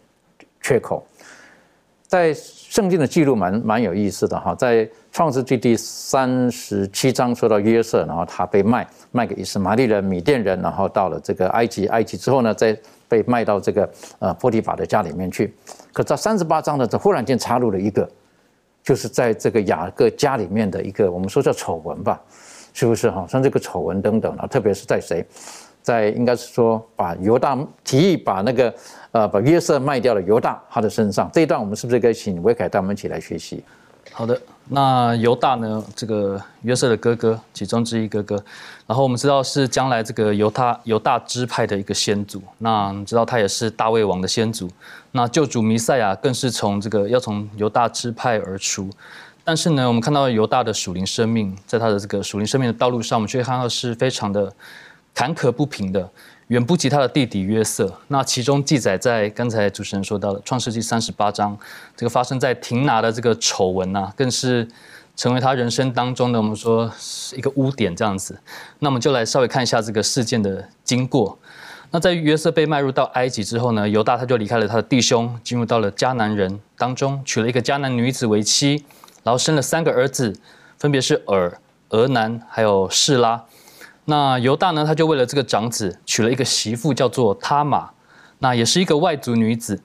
[0.63, 1.07] 缺口。
[2.13, 15.55] 在圣经的记录蛮蛮有意思的哈，在创世纪第三十七章说到约瑟，然后他被卖卖给以斯玛利人、米甸人，然后到了这个埃及，埃及之后呢，再被卖到这个呃波提法的家里面去。
[15.91, 18.07] 可在三十八章呢，这忽然间插入了一个，
[18.83, 22.21] 就是在这个雅各家里面的一个，我们说叫丑闻吧，
[22.75, 23.25] 是不是哈？
[23.27, 25.25] 像这个丑闻等等啊，特别是在谁，
[25.81, 28.75] 在应该是说把犹大提议把那个
[29.13, 33.63] 呃把约瑟卖掉了犹大他的身上这一段，我们是不是可以请维凯带我们一起来学习？
[34.11, 35.83] 好的，那犹大呢？
[35.95, 38.35] 这个约瑟的哥哥，其中之一哥哥。
[38.85, 42.43] 然后我们知道是将来这个犹大犹大支派的一个先祖。
[42.59, 44.69] 那知道他也是大卫王的先祖。
[45.13, 48.91] 那救主弥赛亚更是从这个要从犹大支派而出。
[49.45, 54.53] 但是呢，我们看到犹大的属灵生命，在他的这个属灵生命的道路上，我们却看到是非常的
[55.15, 56.11] 坎坷不平的。
[56.49, 57.93] 远不及他的弟弟约瑟。
[58.09, 61.57] 那其中记载在刚才主持人说到的《创世纪》三十八章，
[61.97, 64.69] 这个发生在廷拿的这个丑闻呐，更是
[65.17, 68.39] 成为他人生当中的我们说是一个污点这样子。
[68.81, 71.39] 那我们就来稍微看一下这个事件的经过。
[71.91, 78.85] 那在约瑟被卖入到埃及之后呢，犹大他就离开了他的弟兄，进入到了迦南人当中，娶了一个迦南女子为妻，
[79.23, 80.35] 然后生了三个儿子，
[80.79, 81.59] 分别是尔、
[81.91, 83.45] 俄南还有示拉。
[84.05, 84.85] 那犹大呢？
[84.85, 87.91] 他就为了这个长子娶了一个媳妇，叫做他玛，
[88.41, 89.81] 那也是一个外族女子。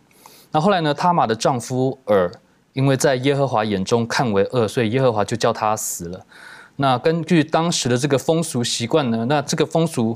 [0.51, 2.31] 那后来呢，他玛的丈夫尔，
[2.73, 6.25] 因为在耶和华眼中看为恶，所以耶和华就叫他死了。
[6.77, 10.15] 那根据当时的这个风俗习惯呢，那这个风俗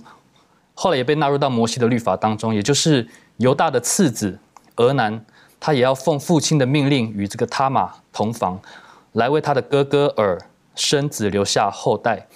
[0.73, 4.39] 后来也被纳入到摩西的律法当中，也就是犹大的次子
[4.77, 5.23] 俄南，
[5.59, 8.59] 他也要奉父亲的命令与这个他玛同房，
[9.11, 10.39] 来为他的哥哥尔
[10.73, 12.27] 生子留下后代。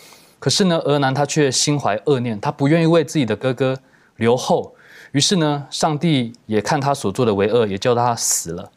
[0.46, 3.76] 可是呢，俄南他却心怀恶念，他不愿意为自己的哥哥
[4.18, 4.76] 留后。
[5.12, 8.72] 于是呢，上帝也看他所做的为恶，也叫他死了。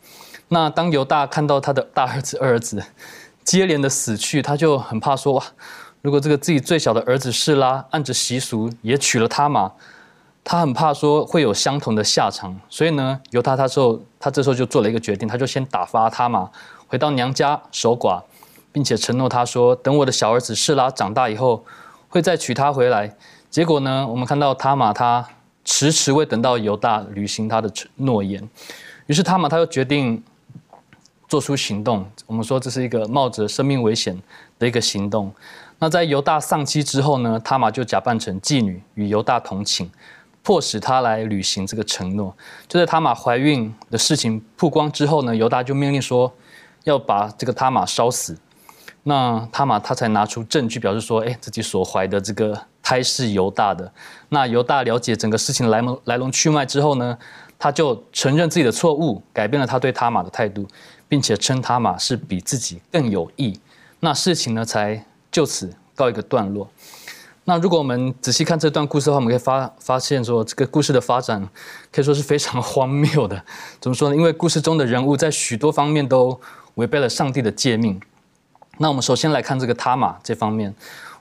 [0.48, 2.82] 那当犹大看到他的大儿子、二儿子
[3.44, 5.44] 接连的死去，他就很怕说：哇，
[6.00, 9.72] 如果这个自己最小的儿子是拉按着习俗也娶了他嘛，
[10.42, 12.58] 他很怕说会有相同的下场。
[12.70, 16.48] 所以呢，犹大他时候他这时候就做了一个决定，他就先打发他嘛，
[16.86, 18.22] 回到娘家守寡。
[18.72, 21.64] 并且承诺他说：“等我的小儿子示拉长大以后，
[22.08, 23.16] 会再娶她回来。”
[23.50, 25.26] 结果呢，我们看到塔玛他
[25.64, 28.46] 迟迟未等到犹大履行他的诺言，
[29.06, 30.22] 于是塔玛他又决定
[31.26, 32.06] 做出行动。
[32.26, 34.20] 我们说这是一个冒着生命危险
[34.58, 35.32] 的一个行动。
[35.78, 39.90] 那在犹大丧妻之后呢，他玛就假扮成妓女与犹大同寝，
[40.42, 42.36] 迫使他来履行这个承诺。
[42.66, 46.30] 就在他玛怀孕的事情曝光之后呢，犹大就命令说
[46.84, 48.36] 要把这个他玛烧死。
[49.04, 53.90] 那他嘛，他才拿出证据，表示说，哎，自己所怀的这个胎是犹大的。
[54.28, 57.16] 那犹大了解整个事情来龙来龙去脉之后呢，
[57.58, 60.66] 他就承认自己的错误，改变了他对他玛的态度，
[61.08, 63.58] 并且称他玛是比自己更有益。
[64.00, 66.68] 那事情呢，才就此告一个段落。
[67.44, 71.48] 那如果我们仔细看这段故事的话，我们可以发发现说，这个故事的发展
[71.90, 73.42] 可以说是非常荒谬的。
[73.80, 74.14] 怎么说呢？
[74.14, 76.38] 因为故事中的人物在许多方面都
[76.74, 77.98] 违背了上帝的诫命。
[78.78, 80.72] 那我们首先来看这个他玛这方面，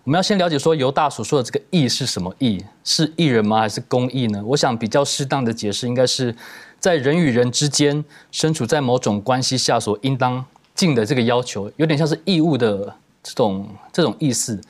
[0.03, 2.63] 我们要先了解说犹大所说的这个义是什么义？
[2.83, 3.59] 是义人吗？
[3.59, 4.41] 还是公义呢？
[4.45, 6.35] 我想比较适当的解释应该是
[6.79, 12.93] 在人与人之间身处在某种关系下所应当尽的这个要求，有点像是义务的
[13.23, 14.61] 这种这种意思。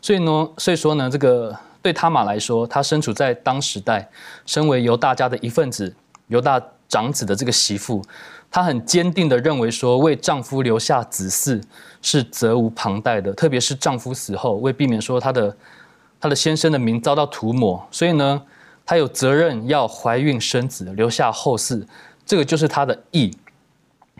[0.00, 4.08] 所以呢，所以说呢，这个对他玛来说，他身处在当时代，
[4.46, 5.92] 身为犹大家的一份子，
[6.28, 8.00] 犹大长子的这个媳妇。
[8.56, 11.62] 她很坚定地认为说，为丈夫留下子嗣
[12.00, 15.54] 是责无旁贷的，特别是丈夫死后，为避免说她的
[16.18, 18.42] 她的先生的名遭到涂抹，所以呢，
[18.86, 21.84] 她有责任要怀孕生子，留下后嗣，
[22.24, 23.30] 这个就是她的义。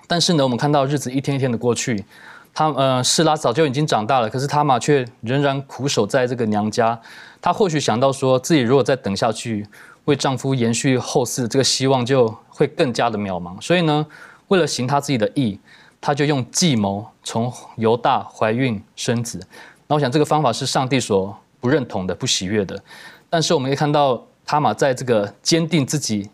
[0.07, 2.05] 但是呢，我们看到日子一天一天的过去，
[2.53, 7.01] 她呃，示拉早就已经长大了，可是她嘛却仍然苦守在这个娘家。
[7.40, 9.66] 她或许想到说自己如果再等下去。
[10.05, 13.61] 为丈夫延续后嗣，这个希望就会更加的渺茫。
[13.61, 14.07] 所以呢，
[14.49, 15.59] 为了行他自己的意，
[16.01, 19.38] 他就用计谋从犹大怀孕生子。
[19.87, 22.83] 那我想这个方法是上帝所不认同的、不喜悦的。
[23.29, 26.31] 但是我们可以看到，他玛在这个坚定自己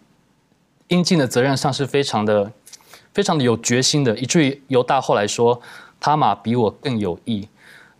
[0.88, 2.52] 应尽的责任上是非常的、
[3.12, 5.60] 非常的有决心的，以至于犹大后来说
[5.98, 7.48] ：“他玛比我更有益。”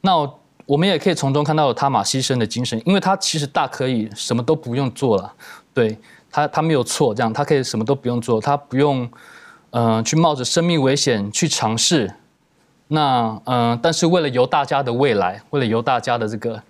[0.03, 0.31] 那。
[0.65, 5.35] 我们也可以从中看到他玛牺牲的精神，因为他其实大可以什么都不用做了，
[5.75, 5.99] 对
[6.33, 9.09] 他他没有错，这样他可以什么都不用做，他不用
[9.71, 12.13] 嗯去冒着生命危险去尝试，
[12.89, 16.63] 那嗯但是为了由大家的未来，为了由大家的这个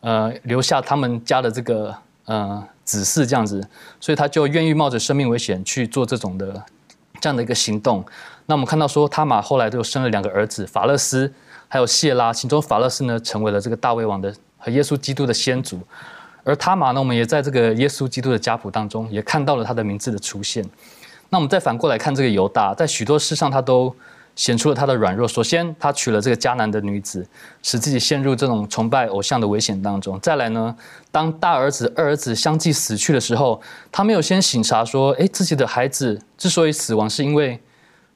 [0.00, 1.94] 呃留下他们家的这个
[2.26, 3.66] 呃子嗣这样子，
[3.98, 6.62] 所以他就愿意冒着生命危险去做这种的
[7.20, 8.04] 这样的一个行动。
[8.46, 11.32] 那我们看到说，他玛后来就生了两个儿子，法勒斯
[11.68, 15.80] 还有谢拉，其中法勒斯呢成为了这个大卫王的和耶稣基督的先祖，
[16.44, 20.64] 而他玛呢，我们也在这个耶稣基督的家谱当中也看到了他的名字的出现。
[21.28, 23.94] 那我们再反过来看这个犹大，在许多事上他都。
[24.34, 25.28] 显出了他的软弱。
[25.28, 27.22] 首先，他娶了这个迦南的女子，
[27.62, 30.18] 使自己陷入这种崇拜偶像的危险当中。
[30.20, 30.74] 再来呢，
[31.10, 33.60] 当大儿子、二儿子相继死去的时候，
[33.92, 37.60] 他没有先醒察说：“诶，自己的孩子之所以死亡，是因为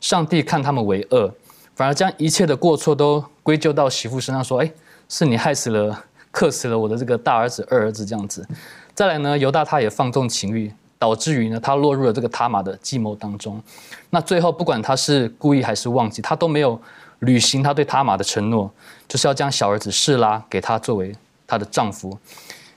[0.01, 1.31] 上帝看他们为恶，
[1.75, 4.73] 反而将一切的过错都归咎到媳妇身上，说：‘诶，
[5.11, 6.03] 是你害死了、
[6.37, 8.47] 克死了我的这个大儿子、二儿子。’这样子。
[8.95, 13.63] 再来呢，犹大他也放纵情欲。”导致于呢，他落入了这个他玛的计谋当中。
[14.09, 16.81] 那最后，不管他是故意还是忘记，他都没有
[17.19, 18.73] 履行他对他玛的承诺，
[19.07, 21.15] 就是要将小儿子示拉给他作为
[21.47, 22.19] 他的丈夫。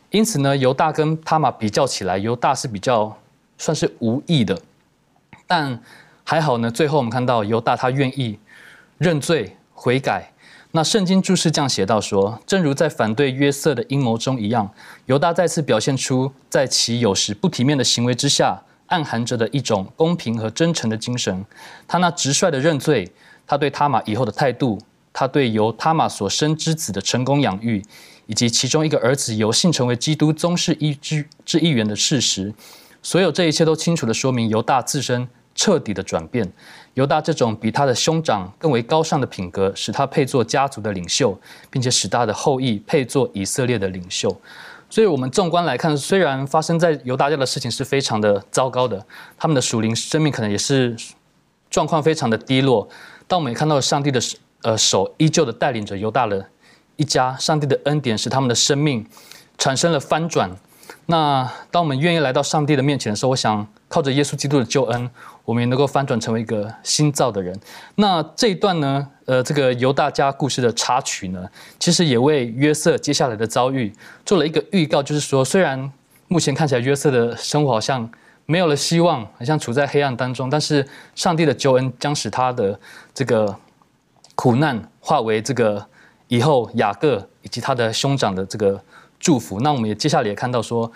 [0.10, 3.18] 因此呢，犹大跟他玛比较起来，犹大是比较
[3.58, 4.60] 算是无意的。
[5.48, 5.82] 但
[6.26, 8.38] 还好呢，最后我们看到犹大他愿意
[8.98, 10.30] 认罪悔改。
[10.72, 14.70] 那圣经注释这样写到说，正如在反对约瑟的阴谋中一样，
[15.08, 21.44] 犹大再次表现出在其有时不体面的行为之下，暗含着的一种公平和真诚的精神。
[21.88, 23.12] 他那直率的认罪，
[23.48, 24.80] 他对他玛以后的态度，
[25.12, 27.84] 他对由他玛所生之子的成功养育，
[28.28, 32.54] 以及其中一个儿子有幸成为基督宗室一之之一员的事实，
[33.02, 36.54] 所有这一切都清楚地说明犹大自身彻底的转变。
[37.00, 41.40] 犹大这种比他的兄长更为高尚的品格，使他配做家族的领袖，
[41.70, 44.30] 并且使他的后裔配做以色列的领袖。
[44.90, 49.06] 所以，我们纵观来看，虽然发生在犹大家的事情是非常的糟糕的，
[49.38, 50.94] 他们的属灵生命可能也是
[51.70, 52.86] 状况非常的低落，
[53.30, 54.20] 但我们也看到上帝的
[54.64, 56.46] 呃手依旧的带领着犹大的
[56.98, 59.08] 一家，上帝的恩典使他们的生命
[59.58, 60.52] 产生了翻转。
[61.12, 65.10] 那当我们愿意来到上帝的面前的时候，我想靠着耶稣基督的救恩，
[65.44, 67.60] 我们也能够翻转成为一个新造的人。
[67.96, 71.44] 那这一段呢，呃，这个犹大家故事的插曲呢，
[71.80, 73.92] 其实也为约瑟接下来的遭遇
[74.24, 75.92] 做了一个预告，就是说，虽然
[76.28, 78.08] 目前看起来约瑟的生活好像
[78.46, 82.80] 没有了希望，好像处在黑暗当中，但是上帝的救恩将使他的
[83.16, 83.56] 这个
[84.36, 85.84] 苦难化为这个
[86.28, 88.80] 以后雅各以及他的兄长的这个。
[89.20, 89.60] 祝福。
[89.60, 90.92] 那我们也接下来也看到说，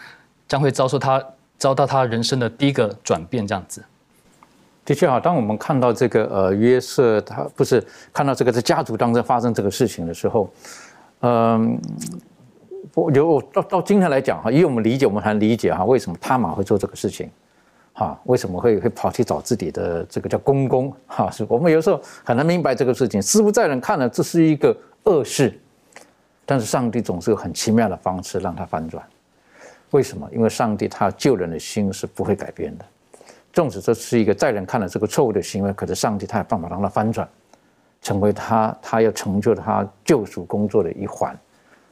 [0.48, 1.24] 将会遭受他
[1.58, 3.84] 遭到他人生的第一个转变，这样子。
[4.86, 10.50] 的确啊，当我们看到这个呃约瑟他不是看到这个在家族当中发生这个事情的时候，
[11.22, 11.80] 嗯，
[12.94, 17.30] 我就到到今天来讲哈，以我们理解，我们还理解哈，为什么他玛会做这个事情，
[17.94, 21.32] 哈，为什么会会跑去找自己的这个叫公公哈？
[21.32, 25.58] 是我们有时候很难明白这个事情，似乎在人看了这是一个恶事。
[26.46, 29.02] 但是上帝总是有很奇妙的方式让他翻转，
[29.92, 30.30] 为什么？
[30.34, 32.86] 因为上帝他救人的心是不会改变的，
[33.54, 37.28] 纵使这是一个在人看了这个错误的行为，可是上帝他有办法让他翻转，
[38.02, 41.34] 成为他他要成就他救赎工作的一环。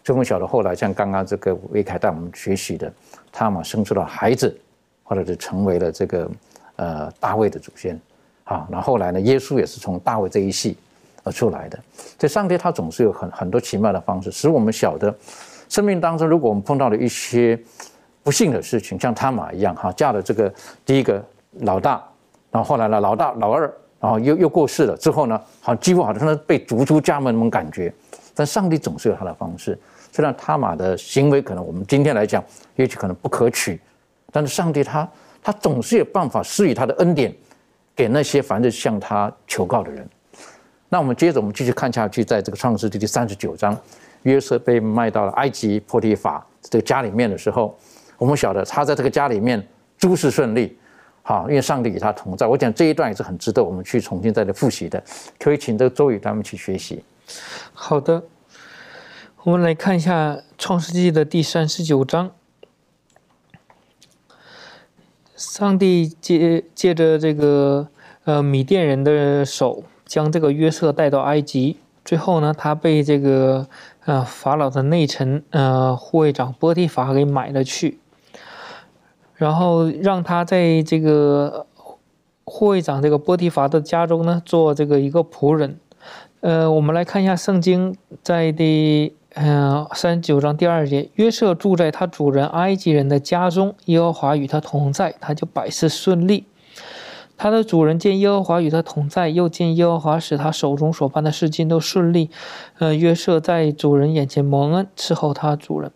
[0.04, 2.92] 所以我们晓得后来像刚刚这个维凯带我们学习的，
[3.32, 4.60] 他嘛生出了孩子，
[5.04, 6.32] 或者是成为了这个
[6.76, 7.98] 呃大卫的祖先，
[8.44, 10.76] 啊，那后来呢，耶稣也是从大卫这一系。
[11.24, 11.80] 而出来的，
[12.18, 15.14] 这上帝他总是有很很多奇妙的方式，使我们晓得，
[15.70, 17.60] 生命当中如果我们碰到了一些
[18.24, 20.52] 不幸的事情，像他玛一样哈，嫁了这个
[20.86, 21.24] 第一个
[21.60, 22.04] 老大，
[22.52, 23.62] 然后后来呢老大老二，
[24.00, 27.94] 然后又又过世了之后呢，好几乎好像被逐出家门那种感觉。
[28.34, 29.78] 但上帝总是有他的方式，
[30.12, 32.44] 虽然他玛的行为可能我们今天来讲，
[32.76, 33.80] 也许可能不可取，
[34.32, 35.08] 但是上帝他
[35.44, 37.36] 他总是有办法施予他的恩典
[37.96, 40.10] 给那些凡是向他求告的人。
[40.94, 43.76] 那我们接着，我们继续看下去，在这个创世纪第三十九章，
[44.24, 47.74] 约瑟被卖到了埃及波提法这个家里面的时候，
[48.18, 49.66] 我们晓得他在这个家里面
[49.98, 50.78] 诸事顺利，
[51.22, 52.46] 好，因为上帝与他同在。
[52.46, 55.02] 我讲这一段也是很值得我们去重新再来复习的，
[55.40, 57.02] 可以请这个周宇他们去学习。
[57.72, 58.22] 好的，
[59.44, 62.32] 我们来看一下创世纪的第三十九章，
[65.38, 67.88] 上帝借借着这个
[68.26, 69.86] 呃米甸人的手。
[70.12, 73.66] 将这个约瑟带到埃及，最后呢，他被这个
[74.04, 77.98] 呃法老的内臣呃护卫长波提法给买了去，
[79.36, 81.66] 然后让他在这个
[82.44, 85.80] 护卫长这个波提法的家中呢做这个一个仆人。
[86.42, 96.44] 呃，我们来看一下圣经在第嗯三十九章第二节，约瑟住在他主人埃及人的家中，耶和华与他同在，他就百事顺利。
[97.42, 102.30] 他的主人见耶和华与他同在，又见耶和华使他手中所办的事情都顺利。
[102.78, 105.92] 呃，约瑟在主人眼前蒙恩，伺候他主人，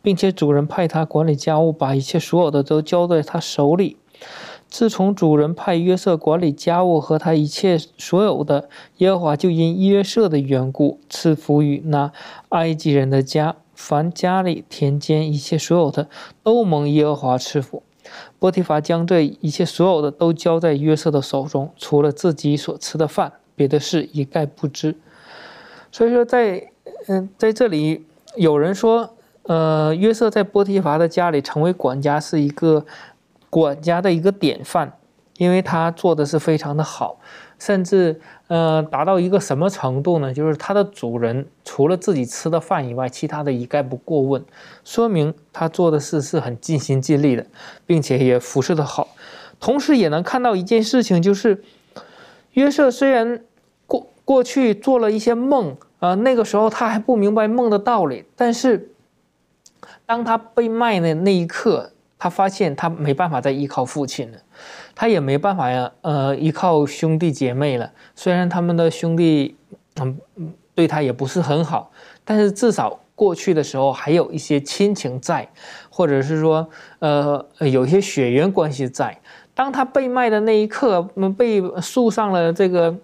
[0.00, 3.96] 并且主人派他管理家务，把一切所有的都交在他手里。
[4.68, 8.68] 自从主人派约瑟管理家务和他一切所有的，
[8.98, 12.12] 耶和华就因约瑟的缘故赐福于那
[12.50, 16.06] 埃及人的家，凡家里田间一切所有的
[16.44, 17.82] 都蒙耶和华赐福。
[18.44, 24.94] 波提乏将这一切所有的都交在约瑟的手中，除了自己所吃的饭，别的事一概不知。
[25.90, 26.70] 所以说，在
[27.06, 28.04] 嗯，在这里
[28.36, 32.84] 有人说，呃，约瑟在波提乏的家里成为管家是一个。
[33.48, 34.98] 管家的一个典范，
[35.38, 37.20] 因为他做的是非常的好，
[37.64, 40.34] 甚至呃达到一个什么程度呢？
[40.34, 44.44] 就是他的主人除了自己吃的饭以外，其他的一概不过问，
[44.84, 47.46] 说明他做的事是很尽心尽力的，
[47.86, 49.08] 并且也服侍的好。
[49.58, 51.64] 同时也能看到一件事情，就是
[52.52, 53.40] 约瑟虽然
[53.86, 58.90] 过过去做了一些梦啊，那个时候他还不明白梦的道理，但是
[60.04, 61.92] 当他被卖的那一刻。
[62.18, 64.38] 他发现他没办法再依靠父亲了，
[64.94, 67.90] 他也没办法呀，呃，依靠兄弟姐妹了。
[68.14, 69.56] 虽然他们的兄弟，
[70.00, 70.18] 嗯，
[70.74, 71.90] 对他也不是很好，
[72.24, 75.48] 但是至少过去的时候还有一些亲情在，
[75.90, 76.66] 或者是说，
[77.00, 79.18] 呃，有一些血缘关系在。
[79.54, 81.02] 当他被卖的那一刻，
[81.36, 82.94] 被束上了这个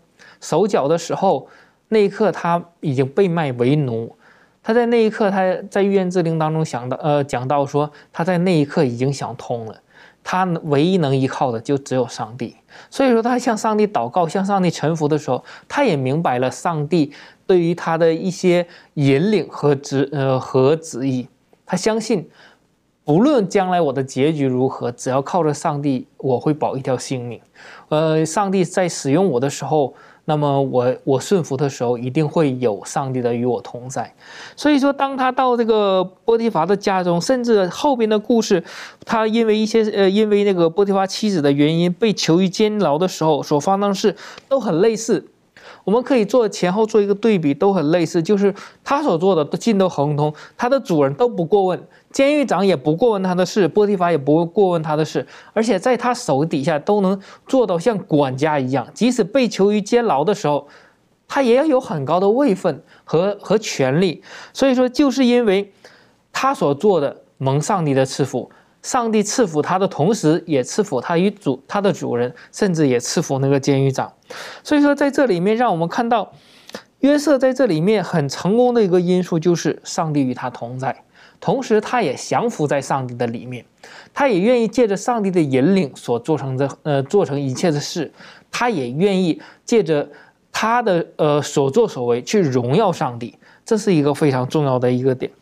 [0.41, 1.47] 手脚的时候，
[1.89, 4.17] 那一刻他已经被卖为奴。
[4.63, 9.81] 他在那一刻，他在预言之灵当中想到，呃，讲到说，他在那一刻已经想通了，
[10.23, 12.55] 他唯一能依靠的就只有上帝。
[12.91, 17.11] 所以说，他向上帝祷告，向上帝臣服的时候，他也明白了上帝
[17.47, 21.27] 对于他的一些引领和旨，呃，和旨意。
[21.65, 22.29] 他相信，
[23.03, 27.41] 不论将来我的结局如何，只要靠着上帝，我会保一条性命。
[27.89, 29.95] 呃，上帝在使用我的时候。
[30.27, 34.14] 那么我我顺服的时候，一定会有上帝的与我同在。
[34.55, 38.62] 所以说，当他到这个波提乏的家中，甚至后边的故事，
[39.05, 44.14] 他因为一些呃，因为那个波提乏妻子的原因被囚于监牢的时候，所发生的事
[44.49, 45.27] 都很类似。
[45.85, 48.55] 我们可以做前后做一个对比，都很类似，就是
[48.85, 51.83] 他所做的都尽都亨通，他的主人都不过问。
[52.13, 60.67] 监狱长也不过问他的事，波提法也不过问他的事，而且在他手底下都能做到像管家一样，即使被囚于监牢的时候，
[61.29, 64.23] 他也要有很高的位分和 和权力。
[64.53, 65.73] 所以说，就是因为
[66.33, 68.51] 他所做的蒙上帝的赐福，
[68.83, 74.13] 上帝赐福他的同时，也赐福他与主他的主人，甚至也赐福那个监狱长。
[74.65, 76.33] 所以说，在这里面让我们看到
[76.99, 81.05] 约瑟在这里面很成功的一个因素，就是上帝与他同在。
[81.41, 83.64] 同时，他也降服在上帝的里面，
[84.12, 88.12] 他也愿意借着上帝的引领所做成的呃做成一切的事，
[88.51, 90.07] 他也愿意借着
[90.53, 95.32] 他的呃所作所为去荣耀上帝，这是一个非常重要的一个点。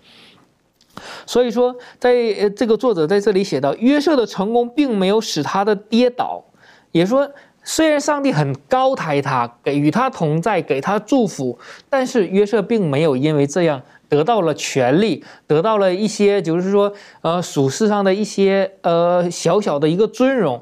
[1.26, 6.44] 所以说，在呃这个作者在这里写到，约瑟的成功并没有使他的跌倒，
[6.92, 7.28] 也说
[7.64, 11.59] 虽然上帝很高抬他，给与他同在，给他祝福，
[11.90, 13.82] 但是约瑟并没有因为这样。
[14.09, 20.61] 得到了权利，得到了一些，就是说，呃，属世上的一些，呃，小小的一个尊荣，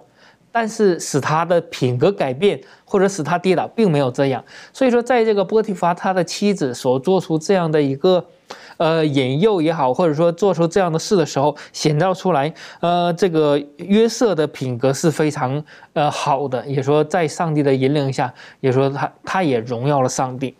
[0.51, 4.45] 但是使他的品格改变，或者使他跌倒，并没有这样。
[4.73, 8.25] 所以说，在这个波提乏他的妻子所做出这样的一个，
[8.79, 20.57] 呃，引诱也好，或者说做出这样的事的时候，显照出来，呃，这个约瑟的品格是非常，呃，好的，也说在上帝的引领下，也说他他也荣耀了上帝。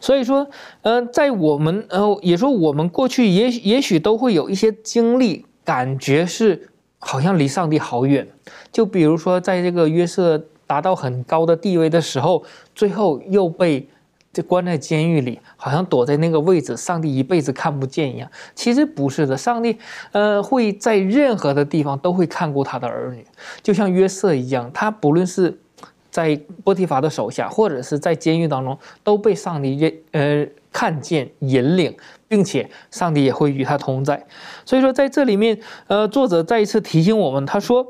[0.00, 0.48] 所以说，
[0.82, 8.26] 呃，在我们呃，也说我们过去也也许都会有一些经历，感觉是好像离上帝好远。
[8.72, 12.44] 就比如说，在这个约瑟达到很高的地位的时候，
[12.74, 13.88] 最后又被
[14.32, 18.30] 这关在监狱里，好像躲在那个位置，上帝一辈子看不见一样。
[18.54, 19.78] 其实不是的，上帝
[20.12, 23.24] 呃会在任何的地方都会看顾他的儿女，
[23.62, 25.58] 就像约瑟一样，他不论是。
[26.18, 31.96] 在波提法的手下，或者是在监狱当中，都被上帝认呃看见引领，
[32.26, 34.26] 并且上帝也会与他同在。
[34.64, 35.56] 所以说，在这里面，
[35.86, 37.86] 呃，作者再一次提醒我们，他说。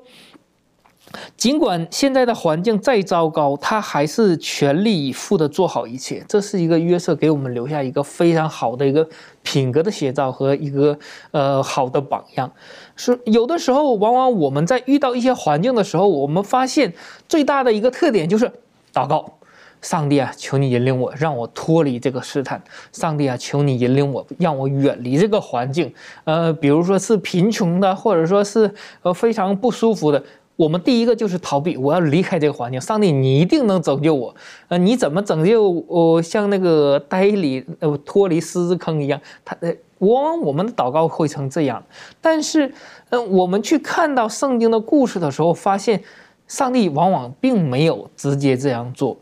[1.37, 6.23] 尽管现在的环境再糟糕，他还是全力以赴的做好一切。
[6.29, 9.09] 这是一个约瑟给我们留下一个非常好的一个
[9.43, 10.99] 品格的写照和一个
[11.31, 12.51] 呃好的榜样。
[12.95, 16.93] 是有的时候，往往我们在遇到一些环境的时候，我们发现
[17.29, 18.51] 最大的一个特点就是
[18.93, 19.39] 祷告：
[19.81, 22.59] 上帝啊，求你引领我，让我脱离这个试探；
[22.93, 25.95] 上帝啊，求你引领我，让我远离这个环境。
[26.25, 28.71] 呃，比如说是贫穷的，或者说是
[29.03, 30.23] 呃非常不舒服的。
[30.59, 32.81] 我们第一个就是逃避，我要离开这个环境。
[32.81, 34.35] 上帝，你一定能拯救我。
[34.67, 36.21] 呃，你怎么拯救我？
[36.21, 41.81] 像那个呆里呃脱离狮子坑一样，他呃往往我们的祷告会成这样，
[42.21, 42.73] 但是，
[43.11, 46.03] 嗯，我们去看到圣经的故事的时候，发现
[46.49, 49.17] 上帝往往并没有直接这样做。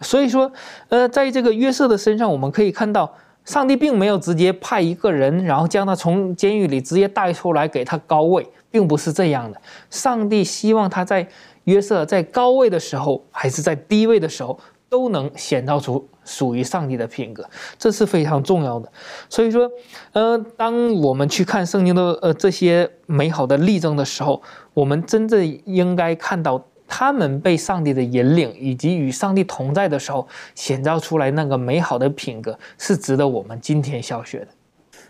[0.00, 0.50] 所以说，
[0.88, 3.14] 呃，在这个约瑟的身上，我们可以看到，
[3.44, 9.60] 上帝并没有直接派一个人，然后将他从监狱里直接带出来给他高位，并不是这样的。
[9.90, 11.26] 上帝希望他在
[11.64, 14.58] 约瑟在高位的时候，还是在低位的时候。
[14.90, 17.48] 都能显露出属于上帝的品格，
[17.78, 18.90] 这是非常重要的。
[19.28, 19.70] 所以说，
[20.10, 24.42] 呃，当我们去看圣经的呃这些美好的例证的时候，
[24.74, 34.48] 我们真正应该看到他们被上帝的引领，以及与上帝同在的时候，显照出来那个美好的品格，是值得我们今天小学的。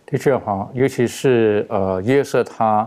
[0.04, 2.86] 的确哈，尤其是呃约瑟他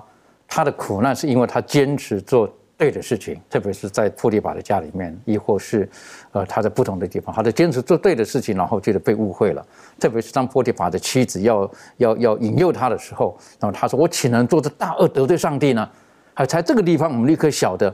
[0.54, 2.47] 他的苦难，是因为他坚持做。
[2.76, 5.88] 对的事情，特别是在破利法的家里面，亦或是，
[6.32, 9.66] 呃，他在不同的地方，他在坚持做对的事情，然后觉得被误会了。
[9.99, 15.88] 特别是当破利法的妻子要要要引诱他的时候，那么他说：“我岂能做这大恶得罪上帝呢？”
[16.34, 17.93] 还在这个地方，我们立刻晓得，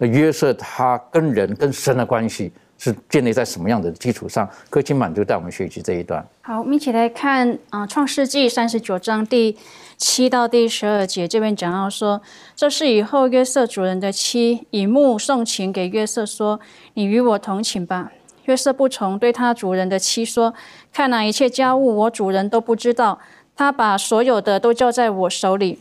[0.00, 4.48] 约瑟他跟人跟神的关系是建立在什么样的基础上。
[4.70, 6.26] 柯金满足带我们学习这一段。
[6.42, 9.56] 好，我们一起来看啊，《创世纪》三十九章第。
[9.98, 12.20] 七到第十二节这边讲到说，
[12.54, 16.60] 这是以后约瑟主人的妻以目送情给约瑟说
[16.92, 18.12] ：“你与我同寝吧。”
[18.44, 20.52] 约瑟不从，对他主人的妻说
[20.92, 23.18] ：“看哪，一切家务我主人都不知道，
[23.56, 25.78] 他把所有的都交在我手里，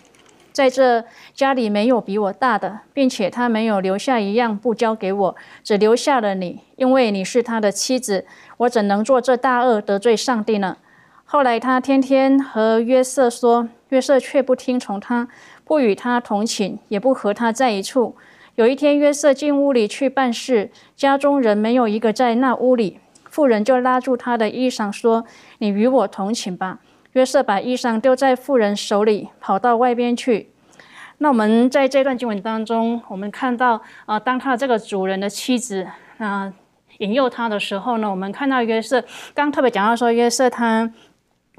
[0.56, 1.04] 在这
[1.34, 8.26] 家里没有比我大的，并且他没有留下一样不交给我，只留下了你，因为你是他的妻子，
[8.60, 10.78] 我怎能做这大恶得罪上帝呢？”
[11.28, 13.68] 后来他天天和约瑟说。
[13.90, 15.28] 约瑟却不听从他，
[15.64, 18.16] 不与他同寝，也不和他在一处。
[18.56, 23.00] 有一天，约瑟进屋里去办事，家中人没有一个在那屋里。
[23.30, 25.24] 妇人就拉住他的衣裳说
[25.60, 26.80] ：“你与我同寝吧。”
[27.16, 30.50] 约瑟把衣裳丢在妇人手里，跑到外边去。
[31.20, 35.88] 那我们在这段经文当中，我们看到啊，当他这个主人的妻子
[36.18, 36.54] 啊
[36.98, 39.02] 引诱他的时候呢，我们看到约瑟
[39.34, 40.92] 刚特别讲到说，约瑟他。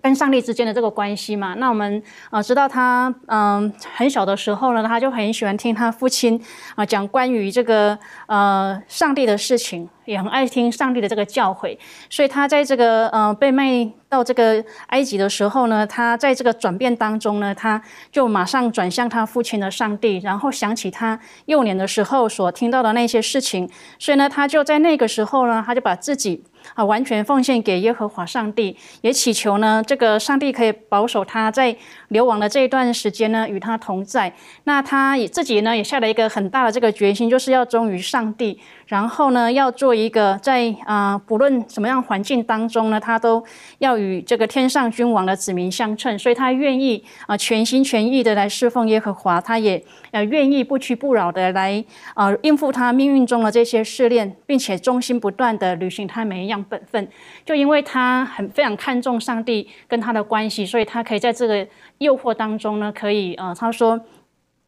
[0.03, 6.41] 跟上帝之间的这个关系嘛，那我们呃知道他嗯很小的时候呢，他就很喜欢听他父亲
[6.75, 9.89] 啊讲关于这个呃上帝的事情。
[10.07, 11.77] 也很爱听上帝的这个教诲，
[12.09, 17.83] 所以他在这个呃被卖到这个埃及的时候呢，他在这个转变当中呢，他
[18.13, 23.69] 就马上转向他父亲的上帝，然后想起他幼年的时候所听到的那些事情，
[23.99, 26.45] 所以呢，他就在那个时候呢，他就把自己
[26.75, 31.77] 啊完全奉献给耶和华上帝，也祈求呢这个上帝可以保守他在
[32.09, 34.33] 流亡的这一段时间呢与他同在。
[34.65, 38.59] 那他也自己呢也下了一个很大的这个决心，就是要忠于上帝。
[38.87, 43.45] 然后呢，要做一个在啊，不论什么样环境当中呢，他都
[43.79, 49.83] 要与这个天上君王的子民相称，所以他愿意啊全心全意的来侍奉耶和华，他也
[50.13, 51.85] 呃愿意不屈不挠的来
[52.15, 57.09] 啊应付他命运中的这些试炼，并且忠心不断的履行他每一样本分。
[57.45, 61.67] 就因为他很非常看重上帝跟他的关系，所以他可以在这个
[61.99, 64.01] 诱惑当中呢，可以呃他说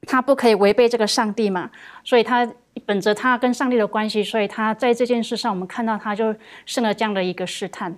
[0.03, 1.71] 他不可以违背这个上帝嘛，
[2.05, 2.49] 所以他。
[2.87, 6.33] 本着他跟上帝的关系，所以他在这件事上，我们看到他就
[6.65, 7.93] 生了这样的一个试探。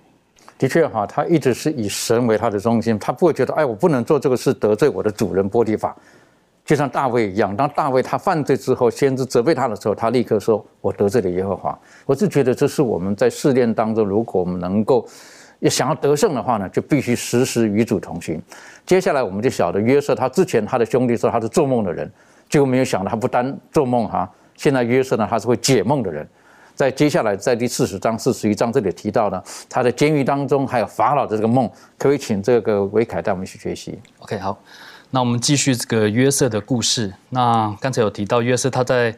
[0.57, 5.95] 的确哈，他一直是以神为他的中心，他不会觉得哎，我不能做这个事得罪我的主人波提法。
[6.65, 11.77] 就像大卫一样，当大卫他犯罪之后，先知责备他的时候，他立刻说：“我得罪了耶和华。”
[12.07, 15.07] 我是觉得这是我们在试炼当中，如果我们能够
[15.61, 18.41] 要想要得胜的话呢，就必须时时与主同行。
[18.85, 22.11] 接下来我们就晓得约瑟他之前他的兄弟说他是做梦的人，
[22.49, 24.29] 结果没有想到他不单做梦哈。
[24.57, 26.27] 现在约瑟呢，他是会解梦的人，
[26.75, 33.99] 在接下来在第四十章、四十一章这里提到呢，他在监狱当中还有法老的这个梦，可以请这个维凯带我们去学习。
[34.19, 34.59] OK，好，
[35.11, 37.13] 那我们继续这个约瑟的故事。
[37.29, 39.15] 那刚才有提到约瑟，他在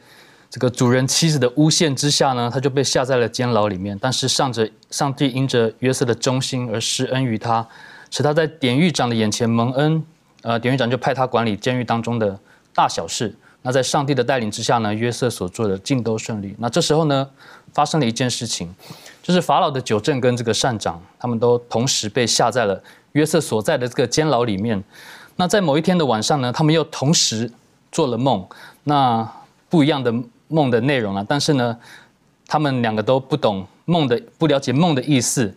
[0.53, 3.97] 这个主人妻子的诬陷之下呢，他就被下在了监牢里面。
[3.99, 7.67] 但是上着上帝因着约瑟的忠心而施恩于他，
[8.11, 10.05] 使他在典狱长的眼前蒙恩。
[10.43, 12.39] 呃，典狱长就派他管理监狱当中的
[12.71, 13.35] 大小事。
[13.63, 16.55] 那在上帝的带领之下呢，约瑟所做的尽都顺利。
[16.59, 17.27] 那这时候呢，
[17.73, 18.71] 发生了一件事情，
[19.23, 22.79] 就是法老的九正跟这个善长，他们都同时被下在了
[23.13, 24.83] 约瑟所在的这个监牢里面。
[25.37, 27.51] 那在某一天的晚上呢，他们又同时
[27.91, 28.47] 做了梦，
[28.83, 29.27] 那
[29.67, 30.13] 不一样的
[30.53, 31.75] 梦的内容啊，但是呢，
[32.47, 35.53] 他们两个都不懂梦的，不了解梦的意思。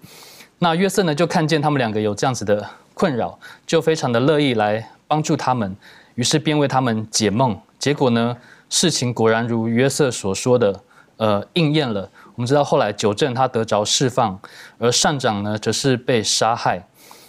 [0.58, 5.76] 那约瑟呢，就看见他们两个有这样子的困扰，就非常的乐意来帮助他们，
[6.14, 7.56] 于是便为他们解梦。
[7.78, 8.36] 结果呢？
[8.68, 10.80] 事情果然如约瑟所说的，
[11.18, 12.10] 呃，应验了。
[12.34, 14.36] 我们知道后来九正他得着释放，
[14.78, 16.84] 而善长呢则是被杀害。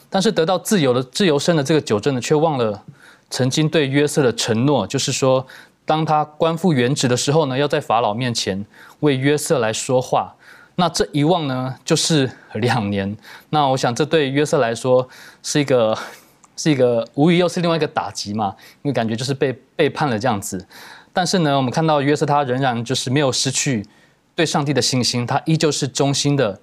[0.10, 2.84] 但是得到自由的自由身的这个九正呢，却忘了
[3.30, 5.46] 曾经对约瑟的承诺，就是说，
[5.88, 8.66] 当他官复原职的时候呢，要在法老面前
[9.00, 10.36] 为约瑟来说话。
[10.76, 13.16] 那这一望呢，就是两年。
[13.52, 15.08] 那我想，这对约瑟来说
[15.42, 15.98] 是一个
[16.58, 20.68] 是一个无疑又是另外一个打击嘛，因为感觉就是被背叛了这样子。
[21.14, 23.88] 但是呢，我们看到约瑟他仍然就是没有失去
[24.36, 26.60] 对上帝的信心，他依旧是忠心的，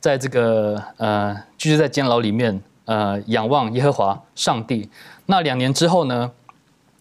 [0.00, 4.88] 在这个呃居住在监牢里面，呃仰望耶和华上帝。
[5.26, 6.32] 那两年之后呢，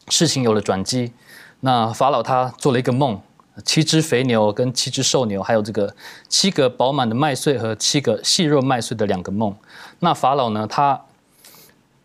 [0.10, 1.14] 事情有了转机。
[1.62, 3.20] 那法老他做了一个梦。
[3.66, 5.94] 七只肥牛跟七只瘦牛，还有这个
[6.30, 9.54] 七个饱满的麦穗和七个细弱麦穗的两个梦。
[10.00, 11.00] 那法老呢，他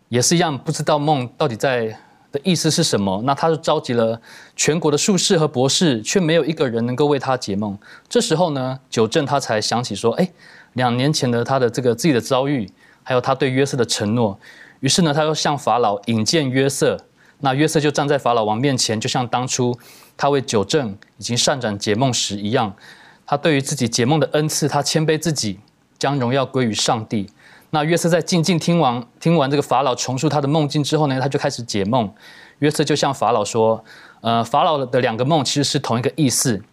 [0.09, 1.97] 也是一样，不知道梦到底在
[2.33, 3.21] 的意思是什么。
[3.23, 4.21] 那他就召集了
[4.57, 7.75] 全国的术士和博士，却没有一个人能够为他解梦。
[8.09, 10.29] 这时候呢，九正他才想起说，哎，
[10.73, 12.69] 两年前的他的这个自己的遭遇，
[13.03, 14.37] 还有他对约瑟的承诺。
[14.81, 17.06] 于是呢，他又向法老引荐约瑟。
[17.39, 19.77] 那约瑟就站在法老王面前，就像当初。
[20.19, 22.75] 他为九正已经善展解梦时一样，
[23.23, 25.59] 他对于自己解梦的恩赐，他谦卑自己，
[25.99, 27.29] 将荣耀归于上帝。
[27.69, 32.11] 那约瑟在静静听完听完这个法老重述他的梦境之后呢，他就开始解梦。
[32.57, 33.85] 约瑟就向法老说
[34.21, 36.63] ：“呃，法老的两个梦其实是同一个意思。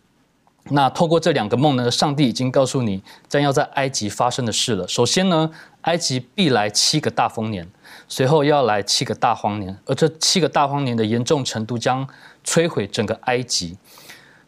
[0.71, 4.89] 那透过这两个梦呢，上帝已经告诉你将要在埃及发生的事了。
[4.89, 5.51] 首先呢，
[5.83, 7.69] 埃及必来七个大丰年，
[8.09, 12.07] 随后要来七个大荒年，而这七个大荒年的严重程度将。”
[12.47, 13.79] 摧毁整个埃及。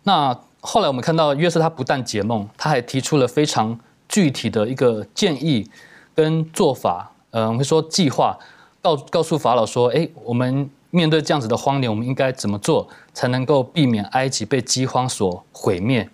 [0.03, 5.67] 那后来我们看到约瑟，他不但解梦，他还提出了非常具体的一个建议
[6.15, 7.11] 跟做法。
[7.31, 8.39] 嗯，我们说计划，
[8.83, 16.07] 告告诉法老说：“哎，我们面对这样子的荒年，我们应该怎么做才能够避免埃及被饥荒所毁灭？”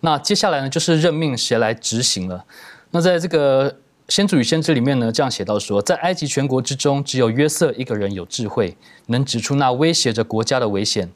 [0.00, 2.42] 那接下来呢，就是任命谁来执行了。
[2.92, 3.76] 那在这个
[4.08, 8.74] 先祖与先知里面呢，这样写到说，在埃及全国之中，只有约瑟一个人有智慧，
[9.08, 11.10] 能指出那威胁着国家的危险，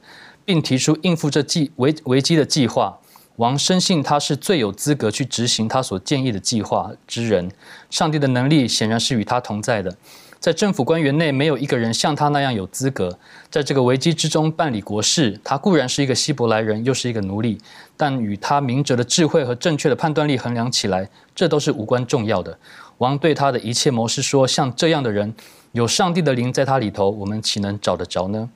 [0.44, 2.98] 并提出应付这计危危机的计划。
[3.36, 7.50] 王深信他是最有资格去执行他所建议的计划之人。
[7.88, 9.96] 上帝的能力显然是与他同在的。
[10.38, 13.16] 在政府官员内，没有一个人像他那样有资格
[13.48, 15.40] 在这个危机之中办理国事。
[15.44, 17.58] 他固然是一个希伯来人，又是一个奴隶，
[17.96, 22.58] 但与他明哲的智慧和正确的判断力衡量起来，这都是无关重要的。
[23.02, 25.34] 王对他的一切谋士说：“像这样的人，
[25.72, 28.48] 有上帝的灵在他里头，我们岂能找得着呢？”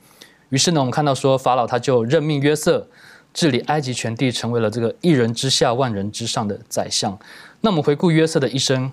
[0.47, 2.87] 于是呢，我们看到说，法老他就任命约瑟
[3.33, 7.19] 治理埃及全地，成为了这个一人之下万人之上的宰相。
[7.59, 8.89] 那我们回顾约瑟的一生。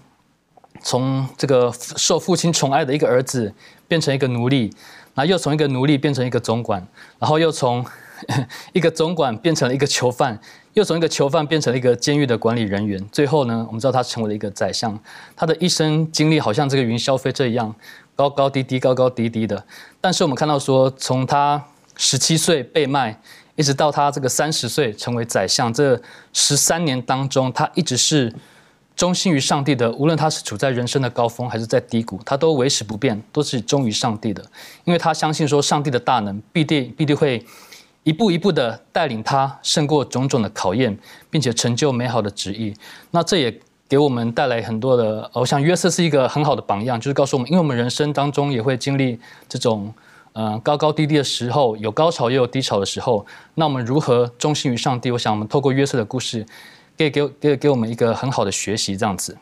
[0.83, 3.55] 从这个受父亲宠爱的一个儿子
[3.87, 4.75] 变成一个奴隶，
[5.15, 6.85] 然后又从一个奴隶变成一个总管，
[7.21, 7.87] 然后又从
[8.75, 10.41] 一个总管变成了一个囚犯，
[10.75, 13.03] 又从一个囚犯变成了一个监狱的管理人员。
[13.11, 14.99] 最后呢，我们知道他成为了一个宰相。
[15.35, 17.75] 他的一生经历好像这个云霄飞车一样，
[18.15, 19.65] 高高低低，高高低低的。
[20.01, 21.65] 但是我们看到说，从他
[21.97, 23.21] 十七岁被卖，
[23.57, 26.01] 一直到他这个三十岁成为宰相，这
[26.33, 28.33] 十三年当中，他一直是。
[28.97, 34.41] 忠心于上帝的，无论他是处在人生的高峰还是在低谷，他都维持不变，都是忠于上帝的。
[34.85, 37.45] 因为他相信说，上帝的大能必定必定会
[38.05, 40.97] 一步一步的带领他胜过种种的考验，
[41.29, 42.73] 并且成就美好的旨意。
[43.11, 49.93] 那这也给我们带来很多的，我想约瑟是一个很好的榜样，就是告诉我们，因为我们人生当中也会经历这种
[50.35, 53.27] 嗯高高低低的时候，有高潮也有低潮的时候。
[53.57, 55.11] 那我们如何忠心于上帝？
[55.11, 56.47] 我想我们透过约瑟的故事。
[56.97, 59.37] 给给给给我们一个很好的学习，这样子，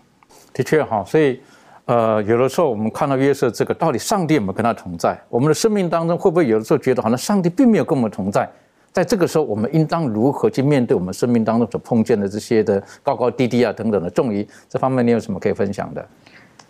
[0.54, 1.38] 的确哈，所以，
[1.85, 5.20] 呃，有的时候我们看到约瑟这个，到底上帝有没有跟他同在？
[5.28, 8.49] 我们的生命当中会不会有的时候觉得好像上帝并没有跟我们同在？
[8.93, 14.47] 在这个时候，我们应当如何去面对我们生命当中所碰见的这些的高高低低啊等等的重疑？
[14.68, 16.07] 这方面你有什么可以分享的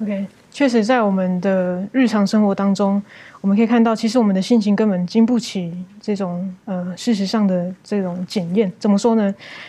[0.01, 3.03] ？OK，确实在我们的日常生活当中，
[3.41, 8.73] 我们可以看到，其实我们的心情根本经不起这种呃事实上的这种检验。
[8.79, 9.27] 怎么说呢？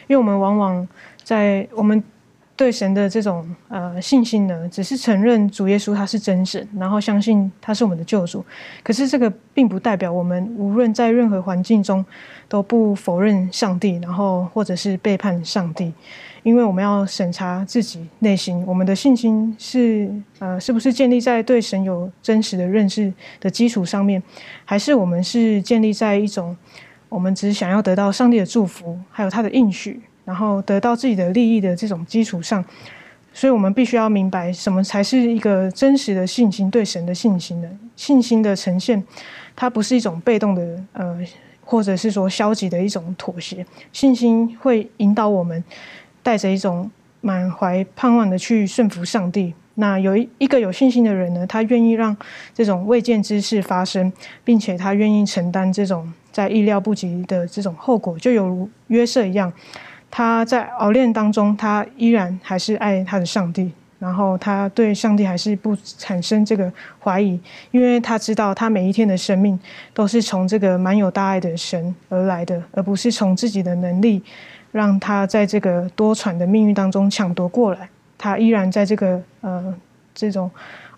[0.08, 0.88] 因为我们往往
[1.24, 2.02] 在我们
[2.64, 8.42] 对神的这种呃信心呢，只是承认主耶稣他是真神，然后相信他是我们的救主。
[8.82, 12.06] 可是这个并不代表我们无论在任何环境中
[12.48, 15.92] 都不否认上帝，然后或者是背叛上帝。
[16.44, 20.10] 因为我们要审查自己内心，我们的信心是
[20.40, 24.24] 呃是不是建立在对神有真实的认识的基础上面，
[24.64, 26.56] 还是我们是建立在一种
[27.10, 30.02] 我们只想要得到上帝的祝福，还有他的应许？
[30.26, 32.64] 然后得到自己的利益的这种基础上，
[33.34, 39.04] 所以我们必须要明白什么才是一个真实的信心，对神的信心的信心的呈现，
[39.56, 41.18] 它不是一种被动的呃，
[41.64, 43.66] 或者是说消极的一种妥协。
[43.92, 45.64] 信心会引导我们
[46.22, 46.90] 带着一种
[47.22, 52.16] 满怀盼望的去顺服上帝，那有一一个有信心的人呢，他愿意让
[52.54, 54.12] 这种未见之事发生，
[54.44, 59.52] 并且他愿意承担这种在意料不及的这种后果，就有如约瑟一样，
[60.16, 66.72] 他在熬炼当中，他依然还是爱他的上帝，然后他对上帝还是不产生这个
[67.04, 67.40] 怀疑，
[67.72, 69.60] 因为他知道他每一天的生命
[69.92, 74.22] 都是从这个满有大爱的神而来的，而不是从自己的能力
[74.72, 77.90] 让他在这个多舛的命运当中抢夺过来。
[78.16, 79.74] 他依然在这个呃
[80.14, 80.48] 这种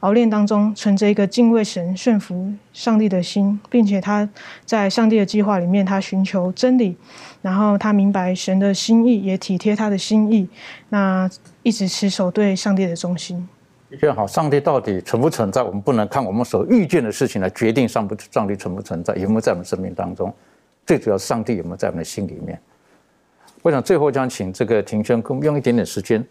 [0.05, 4.29] 熬炼当中，存着一个敬畏神、顺服上帝的心，并且他
[4.63, 6.95] 在上帝的计划里面，他寻求真理，
[7.41, 10.47] 然后他明白神的心意，也体贴他的心意，
[10.89, 11.27] 那
[11.63, 13.49] 一直持守对上帝的忠心。
[13.89, 15.63] 的确好，上帝到底存不存在？
[15.63, 20.31] 我们不能看我们所遇见的事情来决定上不上帝存不存在，有没有在我们生命当中。
[20.85, 22.61] 最主要，上帝有没有在我们的心里面？
[23.63, 26.23] 我想最后将请这个庭轩，跟用一点点时间。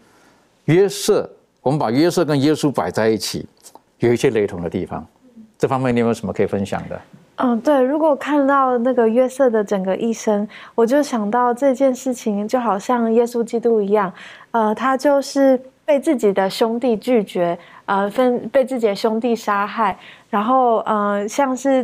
[0.63, 1.29] 约瑟，
[1.65, 3.43] 我们把约瑟跟耶稣摆在一起，
[3.97, 5.03] 有一些雷同的地方。
[5.57, 7.01] 这方面你有没有什么可以分享的？
[7.37, 14.13] 嗯，对，如果看到那个约瑟的整个一生，我就想到这件事情就好像耶稣基督一样，
[14.51, 19.97] 呃，他就是被自己的兄弟拒绝，呃，分被自己的兄弟杀害，
[20.29, 21.83] 然后呃，像是。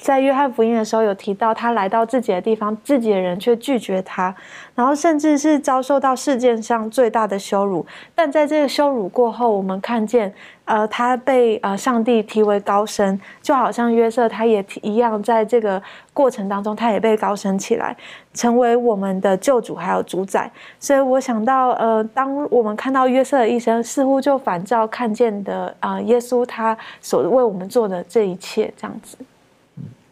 [0.00, 4.34] 在约翰福音的时候有提到，他来到自己的地方，自己的人却拒绝他，
[4.74, 7.84] 然后甚至是遭受到世界上最大的羞辱。
[8.14, 10.32] 但在这个羞辱过后，我们看见，
[10.64, 15.82] 呃，他被呃上帝提为高升，就好像约瑟他也一样，在这个
[16.14, 17.96] 过程当中，他也被高升起来，
[18.32, 20.50] 成为我们的救主还有主宰。
[20.78, 29.18] 所以我想到，呃，当我们看到约瑟的一生，似乎就反照看见的啊，耶稣他所为我们做的这一切，这样子。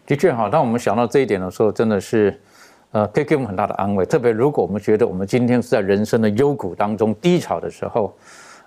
[0.06, 2.40] 的确哈，当我们想到这一点的时候，真的是，
[2.92, 4.06] 呃，可以给我们很大的安慰。
[4.06, 8.16] 特别如果我们觉得我们今天是在人生的幽谷当中低潮的时候，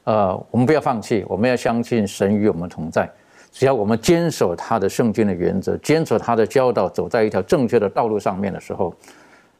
[0.04, 3.10] 呃，我们不要放弃，我们要相信神与我们同在。
[3.52, 8.94] 只要我们坚守他的圣经的原则，坚守他的教导，走在一条正确的道路上面的时候，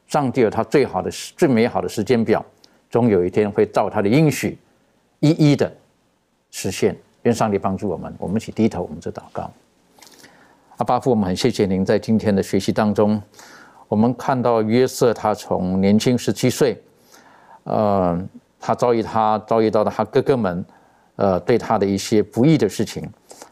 [0.06, 2.44] 上帝有他最好的、最美好的时间表，
[2.88, 4.58] 终有一天会照他的应许，
[5.18, 5.72] 一一的
[6.50, 6.96] 实现。
[7.22, 9.50] 愿上帝帮助我们，我们一起低头，我们做祷告。
[10.80, 13.20] 阿巴父，我们很谢谢您在今天的学习当中，
[13.86, 16.82] 我们看到约瑟他从年轻十七岁，
[17.64, 18.18] 呃，
[18.58, 20.64] 他遭遇他遭遇到了他哥哥们，
[21.16, 23.06] 呃，对他的一些不义的事情，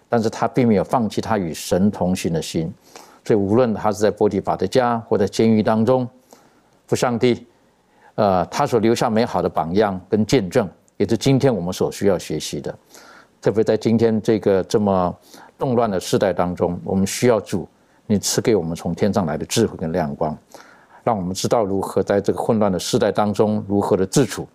[0.08, 2.72] 但是他并没有放弃他与神同行的心，
[3.22, 6.08] 所以无论他是在波提法的家或在监狱当中，
[6.86, 7.46] 父上帝，
[8.14, 10.66] 呃，他所留下美好的榜样跟见证，
[10.96, 12.74] 也是今天我们所需要学习的，
[13.42, 15.14] 特别在今天这个这么。
[15.58, 17.68] 动乱的时代当中，我们需要主，
[18.06, 20.36] 你赐给我们从天上来的智慧跟亮光，
[21.02, 24.46] 让我们知道如何在这个混乱的时代当中如何的自处，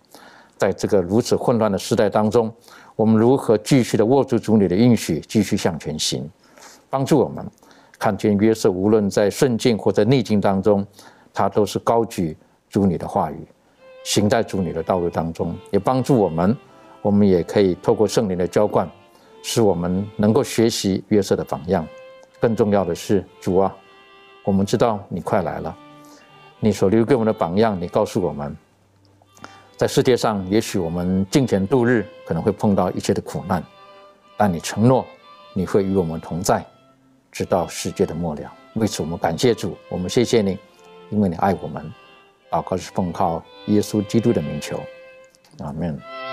[0.56, 2.50] 在这个如此混乱的时代当中，
[2.96, 6.26] 我们如何继续的握住主你的应许，继续向前行，
[6.88, 7.44] 帮助我们
[7.98, 10.86] 看见约瑟无论在顺境或在逆境当中，
[11.34, 12.34] 他都是高举
[12.70, 13.46] 主你的话语，
[14.04, 16.56] 行在主你的道路当中，也帮助我们，
[17.02, 18.88] 我们也可以透过圣灵的浇灌。
[19.46, 21.86] 使我们能够学习约瑟的榜样，
[22.40, 23.76] 更重要的是，主啊，
[24.42, 25.76] 我们知道你快来了，
[26.58, 28.56] 你所留给我们的榜样，你告诉我们，
[29.76, 33.62] 在世界上，也许我们金钱度日，可能会碰到一切的苦难，
[34.38, 35.04] 但你承诺
[35.52, 36.64] 你会与我们同在，
[37.30, 38.50] 直到世界的末了。
[38.76, 40.58] 为此，我们感谢主，我们谢谢你，
[41.10, 41.84] 因为你爱我们。
[42.50, 44.80] 祷告是奉靠耶稣基督的名求，
[45.58, 46.23] 阿门。